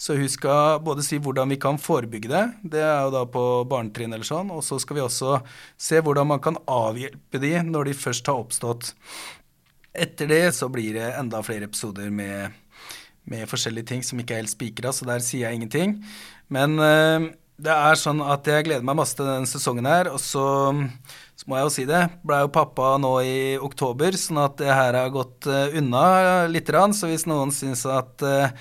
så 0.00 0.14
hun 0.16 0.28
skal 0.32 0.78
både 0.80 1.02
si 1.04 1.18
hvordan 1.20 1.50
vi 1.52 1.58
kan 1.60 1.76
forebygge 1.76 2.30
det, 2.30 2.44
det 2.72 2.80
er 2.80 3.02
jo 3.04 3.10
da 3.12 3.26
på 3.28 3.42
barnetrinn 3.68 4.14
eller 4.16 4.24
sånn, 4.24 4.48
og 4.48 4.62
så 4.64 4.78
skal 4.80 4.96
vi 4.96 5.02
også 5.04 5.34
se 5.76 6.00
hvordan 6.00 6.30
man 6.30 6.40
kan 6.40 6.56
avhjelpe 6.64 7.40
de 7.42 7.50
når 7.66 7.90
de 7.90 7.96
først 8.00 8.30
har 8.32 8.40
oppstått. 8.40 8.94
Etter 9.92 10.30
det 10.30 10.54
så 10.56 10.70
blir 10.72 10.96
det 10.96 11.10
enda 11.18 11.42
flere 11.44 11.68
episoder 11.68 12.08
med, 12.08 12.56
med 13.28 13.44
forskjellige 13.50 13.90
ting 13.92 14.06
som 14.06 14.22
ikke 14.22 14.38
er 14.38 14.40
helt 14.40 14.54
spikra, 14.54 14.94
så 14.96 15.04
der 15.04 15.20
sier 15.20 15.50
jeg 15.50 15.60
ingenting. 15.60 15.98
Men 16.48 16.80
øh, 16.80 17.28
det 17.64 17.74
er 17.74 17.98
sånn 18.00 18.22
at 18.24 18.46
jeg 18.48 18.66
gleder 18.68 18.86
meg 18.86 18.98
masse 19.00 19.18
til 19.18 19.28
denne 19.28 19.48
sesongen 19.48 19.88
her, 19.88 20.12
og 20.12 20.20
så 20.22 20.46
så 21.40 21.48
må 21.48 21.56
jeg 21.56 21.64
jo 21.64 21.72
si 21.72 21.84
det. 21.88 22.00
Blei 22.26 22.42
jo 22.42 22.50
pappa 22.52 22.98
nå 23.00 23.14
i 23.24 23.36
oktober, 23.64 24.12
sånn 24.20 24.42
at 24.42 24.58
det 24.60 24.68
her 24.68 24.98
har 24.98 25.14
gått 25.14 25.48
uh, 25.48 25.72
unna 25.78 26.02
lite 26.52 26.68
grann. 26.68 26.92
Så 26.92 27.08
hvis 27.08 27.24
noen 27.24 27.48
syns 27.54 27.86
at 27.88 28.20
uh, 28.20 28.52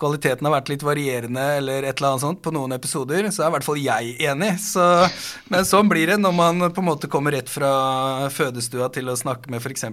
kvaliteten 0.00 0.48
har 0.48 0.54
vært 0.54 0.70
litt 0.72 0.84
varierende 0.86 1.42
eller 1.58 1.84
et 1.84 2.00
eller 2.00 2.14
annet 2.14 2.24
sånt 2.24 2.40
på 2.40 2.54
noen 2.56 2.72
episoder, 2.72 3.28
så 3.28 3.44
er 3.44 3.50
i 3.50 3.54
hvert 3.58 3.66
fall 3.66 3.82
jeg 3.82 4.14
enig. 4.30 4.48
Så, 4.64 4.86
men 5.52 5.68
sånn 5.68 5.92
blir 5.92 6.08
det 6.08 6.16
når 6.22 6.34
man 6.38 6.66
på 6.72 6.80
en 6.80 6.88
måte 6.88 7.10
kommer 7.12 7.36
rett 7.36 7.52
fra 7.52 8.30
fødestua 8.32 8.88
til 8.96 9.12
å 9.12 9.18
snakke 9.18 9.52
med 9.52 9.60
f.eks. 9.60 9.84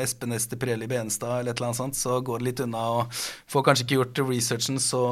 Espen 0.00 0.32
Ester 0.38 0.60
Preli 0.60 0.88
Benestad 0.88 1.42
eller 1.42 1.52
et 1.52 1.60
eller 1.60 1.74
annet 1.74 1.82
sånt, 1.82 2.00
så 2.00 2.22
går 2.24 2.40
det 2.40 2.48
litt 2.48 2.64
unna 2.64 2.88
og 2.96 3.20
får 3.52 3.68
kanskje 3.68 3.84
ikke 3.84 4.00
gjort 4.00 4.24
researchen 4.32 4.80
så, 4.82 5.04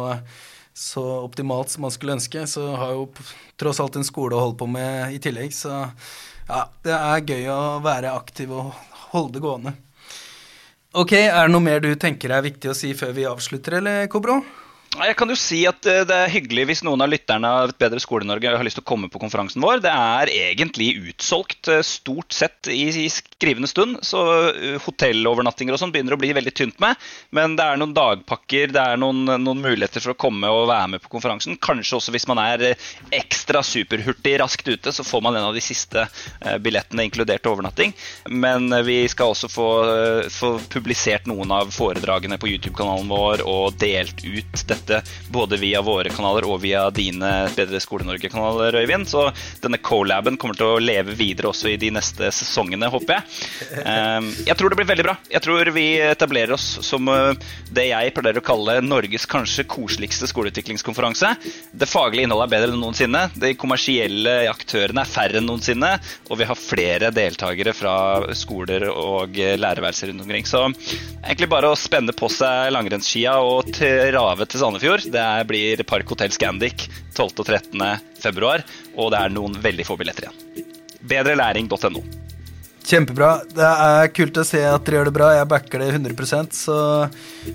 så 0.75 1.03
optimalt 1.23 1.71
som 1.71 1.87
man 1.87 1.95
skulle 1.95 2.17
ønske. 2.19 2.45
Så 2.51 2.67
har 2.77 2.93
jo 2.97 3.09
tross 3.61 3.81
alt 3.81 3.97
en 3.97 4.07
skole 4.07 4.37
å 4.37 4.43
holde 4.43 4.59
på 4.61 4.69
med 4.71 5.15
i 5.15 5.21
tillegg, 5.23 5.55
så 5.55 5.87
ja, 6.49 6.67
det 6.85 6.93
er 6.99 7.25
gøy 7.25 7.49
å 7.55 7.63
være 7.85 8.13
aktiv 8.13 8.53
og 8.53 8.75
holde 9.15 9.39
det 9.39 9.45
gående. 9.45 9.75
Ok, 10.95 11.13
Er 11.13 11.49
det 11.49 11.55
noe 11.55 11.65
mer 11.65 11.81
du 11.83 11.91
tenker 11.99 12.31
er 12.31 12.45
viktig 12.45 12.71
å 12.71 12.77
si 12.77 12.93
før 12.95 13.15
vi 13.17 13.25
avslutter, 13.27 13.81
eller 13.81 14.07
Kobro? 14.07 14.43
Jeg 14.95 15.17
kan 15.19 15.31
jo 15.31 15.35
si 15.39 15.65
at 15.67 15.87
eh, 15.91 16.05
Det 16.07 16.15
er 16.15 16.31
hyggelig 16.31 16.69
hvis 16.69 16.83
noen 16.87 17.03
av 17.03 17.11
lytterne 17.11 17.49
av 17.51 17.73
Et 17.73 17.81
bedre 17.83 17.99
Skole-Norge 18.03 18.53
har 18.55 18.67
lyst 18.67 18.79
til 18.79 18.85
å 18.85 18.87
komme 18.87 19.09
på 19.11 19.19
konferansen 19.23 19.63
vår. 19.65 19.81
Det 19.83 19.91
er 19.91 20.31
egentlig 20.31 20.93
utsolgt 21.11 21.71
eh, 21.73 21.83
stort 21.87 22.35
sett 22.35 22.71
i, 22.71 23.09
skrivende 23.11 23.71
stund. 23.71 23.99
Så 24.07 24.23
eh, 24.53 24.77
hotellovernattinger 24.85 25.75
og 25.75 25.81
sånn 25.83 25.95
begynner 25.95 26.15
å 26.15 26.21
bli 26.21 26.31
veldig 26.37 26.55
tynt 26.55 26.79
med. 26.83 27.01
Men 27.35 27.57
det 27.59 27.67
er 27.67 27.81
noen 27.81 27.95
dagpakker, 27.97 28.71
det 28.75 28.83
er 28.83 29.01
noen, 29.01 29.25
noen, 29.27 29.63
muligheter 29.65 30.05
for 30.05 30.15
å 30.15 30.19
komme 30.27 30.51
og 30.53 30.69
være 30.71 30.93
med 30.95 31.03
på 31.03 31.11
konferansen. 31.17 31.59
Kanskje 31.59 31.99
også 31.99 32.15
hvis 32.15 32.29
man 32.31 32.43
er 32.43 32.77
ekstra 33.15 33.65
superhurtig 33.67 34.37
raskt 34.43 34.69
ute, 34.69 34.95
så 34.95 35.07
får 35.07 35.25
man 35.25 35.39
en 35.39 35.49
av 35.49 35.57
de 35.57 35.63
siste 35.65 36.07
billettene 36.63 37.07
inkludert 37.09 37.47
overnatting. 37.49 37.95
Men 38.31 38.69
vi 38.87 39.01
skal 39.11 39.33
også 39.33 39.51
få, 39.51 39.69
få 40.33 40.55
publisert 40.71 41.27
noen 41.31 41.55
av 41.57 41.73
foredragene 41.75 42.39
på 42.41 42.53
YouTube-kanalen 42.53 43.11
vår 43.11 43.47
og 43.49 43.79
delt 43.81 44.23
ut 44.27 44.67
dette 44.69 44.84
dette 44.85 45.03
både 45.33 45.57
via 45.57 45.83
våre 45.85 46.13
kanaler 46.13 46.47
og 46.49 46.61
via 46.63 46.87
dine 46.95 47.31
Bedre 47.57 47.81
Skole-Norge-kanaler, 47.83 48.77
Øyvind. 48.83 49.09
Så 49.09 49.27
denne 49.63 49.81
co-laben 49.83 50.37
kommer 50.41 50.59
til 50.59 50.75
å 50.75 50.83
leve 50.83 51.17
videre 51.19 51.51
også 51.51 51.71
i 51.73 51.79
de 51.81 51.91
neste 51.95 52.31
sesongene, 52.35 52.91
håper 52.93 53.19
jeg. 53.19 53.83
Ehm, 53.85 54.31
jeg 54.47 54.59
tror 54.59 54.71
det 54.71 54.81
blir 54.81 54.91
veldig 54.93 55.07
bra. 55.07 55.17
Jeg 55.33 55.45
tror 55.45 55.73
vi 55.75 55.87
etablerer 56.05 56.55
oss 56.57 56.67
som 56.85 57.09
eh, 57.09 57.33
det 57.75 57.89
jeg 57.91 58.15
pleier 58.17 58.41
å 58.41 58.45
kalle 58.45 58.79
Norges 58.85 59.27
kanskje 59.31 59.67
koseligste 59.71 60.29
skoleutviklingskonferanse. 60.31 61.35
Det 61.73 61.91
faglige 61.91 62.29
innholdet 62.29 62.49
er 62.49 62.55
bedre 62.57 62.75
enn 62.75 62.83
noensinne. 62.85 63.25
De 63.41 63.55
kommersielle 63.59 64.37
aktørene 64.51 65.05
er 65.05 65.11
færre 65.11 65.41
enn 65.41 65.49
noensinne. 65.49 65.95
Og 66.31 66.41
vi 66.41 66.49
har 66.49 66.61
flere 66.61 67.13
deltakere 67.15 67.75
fra 67.77 67.97
skoler 68.37 68.87
og 68.91 69.35
lærerværelser 69.35 70.11
rundt 70.11 70.25
omkring. 70.25 70.47
Så 70.49 70.63
egentlig 71.25 71.51
bare 71.51 71.73
å 71.73 71.79
spenne 71.79 72.15
på 72.17 72.29
seg 72.33 72.73
langrennsskia 72.75 73.37
og 73.45 73.73
trave 73.75 74.47
til 74.49 74.61
Sandefjord 74.61 74.74
Sandefjord. 74.75 75.13
Det 75.13 75.47
blir 75.47 75.83
Park 75.87 76.09
Hotell 76.11 76.33
Scandic 76.35 76.89
12. 77.15 77.31
og 77.39 77.47
13. 77.47 77.83
februar, 78.19 78.65
og 78.97 79.13
det 79.13 79.21
er 79.21 79.31
noen 79.33 79.55
veldig 79.63 79.87
få 79.87 79.97
billetter 80.01 80.27
igjen. 80.27 80.67
Bedrelæring.no. 81.05 82.03
Kjempebra. 82.85 83.31
Det 83.55 83.65
er 83.65 84.11
kult 84.13 84.41
å 84.41 84.45
se 84.45 84.61
at 84.67 84.85
dere 84.85 84.99
gjør 84.99 85.09
det 85.09 85.15
bra. 85.15 85.31
Jeg 85.39 85.49
backer 85.49 85.85
det 85.85 85.93
100% 85.95 86.59
så, 86.59 86.79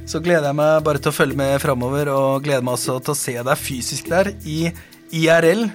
så 0.08 0.22
gleder 0.24 0.48
jeg 0.50 0.58
meg 0.62 0.86
bare 0.86 1.02
til 1.04 1.12
å 1.12 1.18
følge 1.18 1.38
med 1.38 1.60
framover, 1.62 2.14
og 2.14 2.46
gleder 2.48 2.64
meg 2.66 2.80
også 2.80 3.00
til 3.04 3.14
å 3.14 3.20
se 3.20 3.36
deg 3.50 3.62
fysisk 3.62 4.10
der 4.10 4.32
i 4.48 4.60
IRL. 5.20 5.68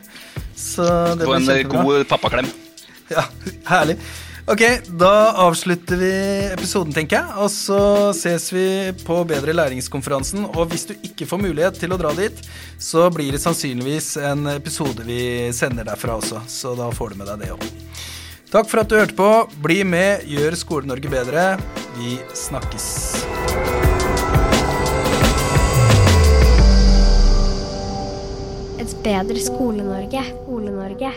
Så 0.57 0.87
det 1.19 1.29
Få 1.29 1.39
en 1.39 1.75
god 1.77 2.09
pappaklem. 2.09 2.49
Ja, 3.13 3.27
herlig. 3.69 3.99
Ok, 4.45 4.61
da 4.89 5.33
avslutter 5.33 5.97
vi 5.97 6.13
episoden, 6.53 6.93
tenker 6.93 7.17
jeg. 7.17 7.37
Og 7.41 7.49
så 7.49 8.13
ses 8.13 8.51
vi 8.53 8.93
på 9.07 9.23
Bedre 9.25 9.55
læringskonferansen. 9.57 10.45
Og 10.53 10.69
hvis 10.69 10.85
du 10.91 10.93
ikke 11.01 11.25
får 11.31 11.41
mulighet 11.41 11.79
til 11.81 11.95
å 11.97 11.99
dra 12.01 12.11
dit, 12.13 12.37
så 12.77 13.07
blir 13.15 13.33
det 13.33 13.41
sannsynligvis 13.41 14.19
en 14.21 14.45
episode 14.53 15.01
vi 15.09 15.49
sender 15.57 15.89
derfra 15.89 16.19
også. 16.21 16.43
Så 16.45 16.75
da 16.77 16.91
får 16.93 17.15
du 17.15 17.23
med 17.23 17.33
deg 17.33 17.41
det 17.47 17.55
òg. 17.57 17.65
Takk 18.53 18.69
for 18.69 18.85
at 18.85 18.93
du 18.93 18.99
hørte 19.01 19.17
på. 19.17 19.31
Bli 19.65 19.81
med, 19.89 20.29
gjør 20.29 20.61
Skole-Norge 20.61 21.09
bedre. 21.09 21.47
Vi 21.97 22.21
snakkes. 22.37 23.25
Et 28.77 28.93
bedre 29.09 29.41
Skole-Norge. 29.49 30.29
Skole-Norge. 30.37 31.17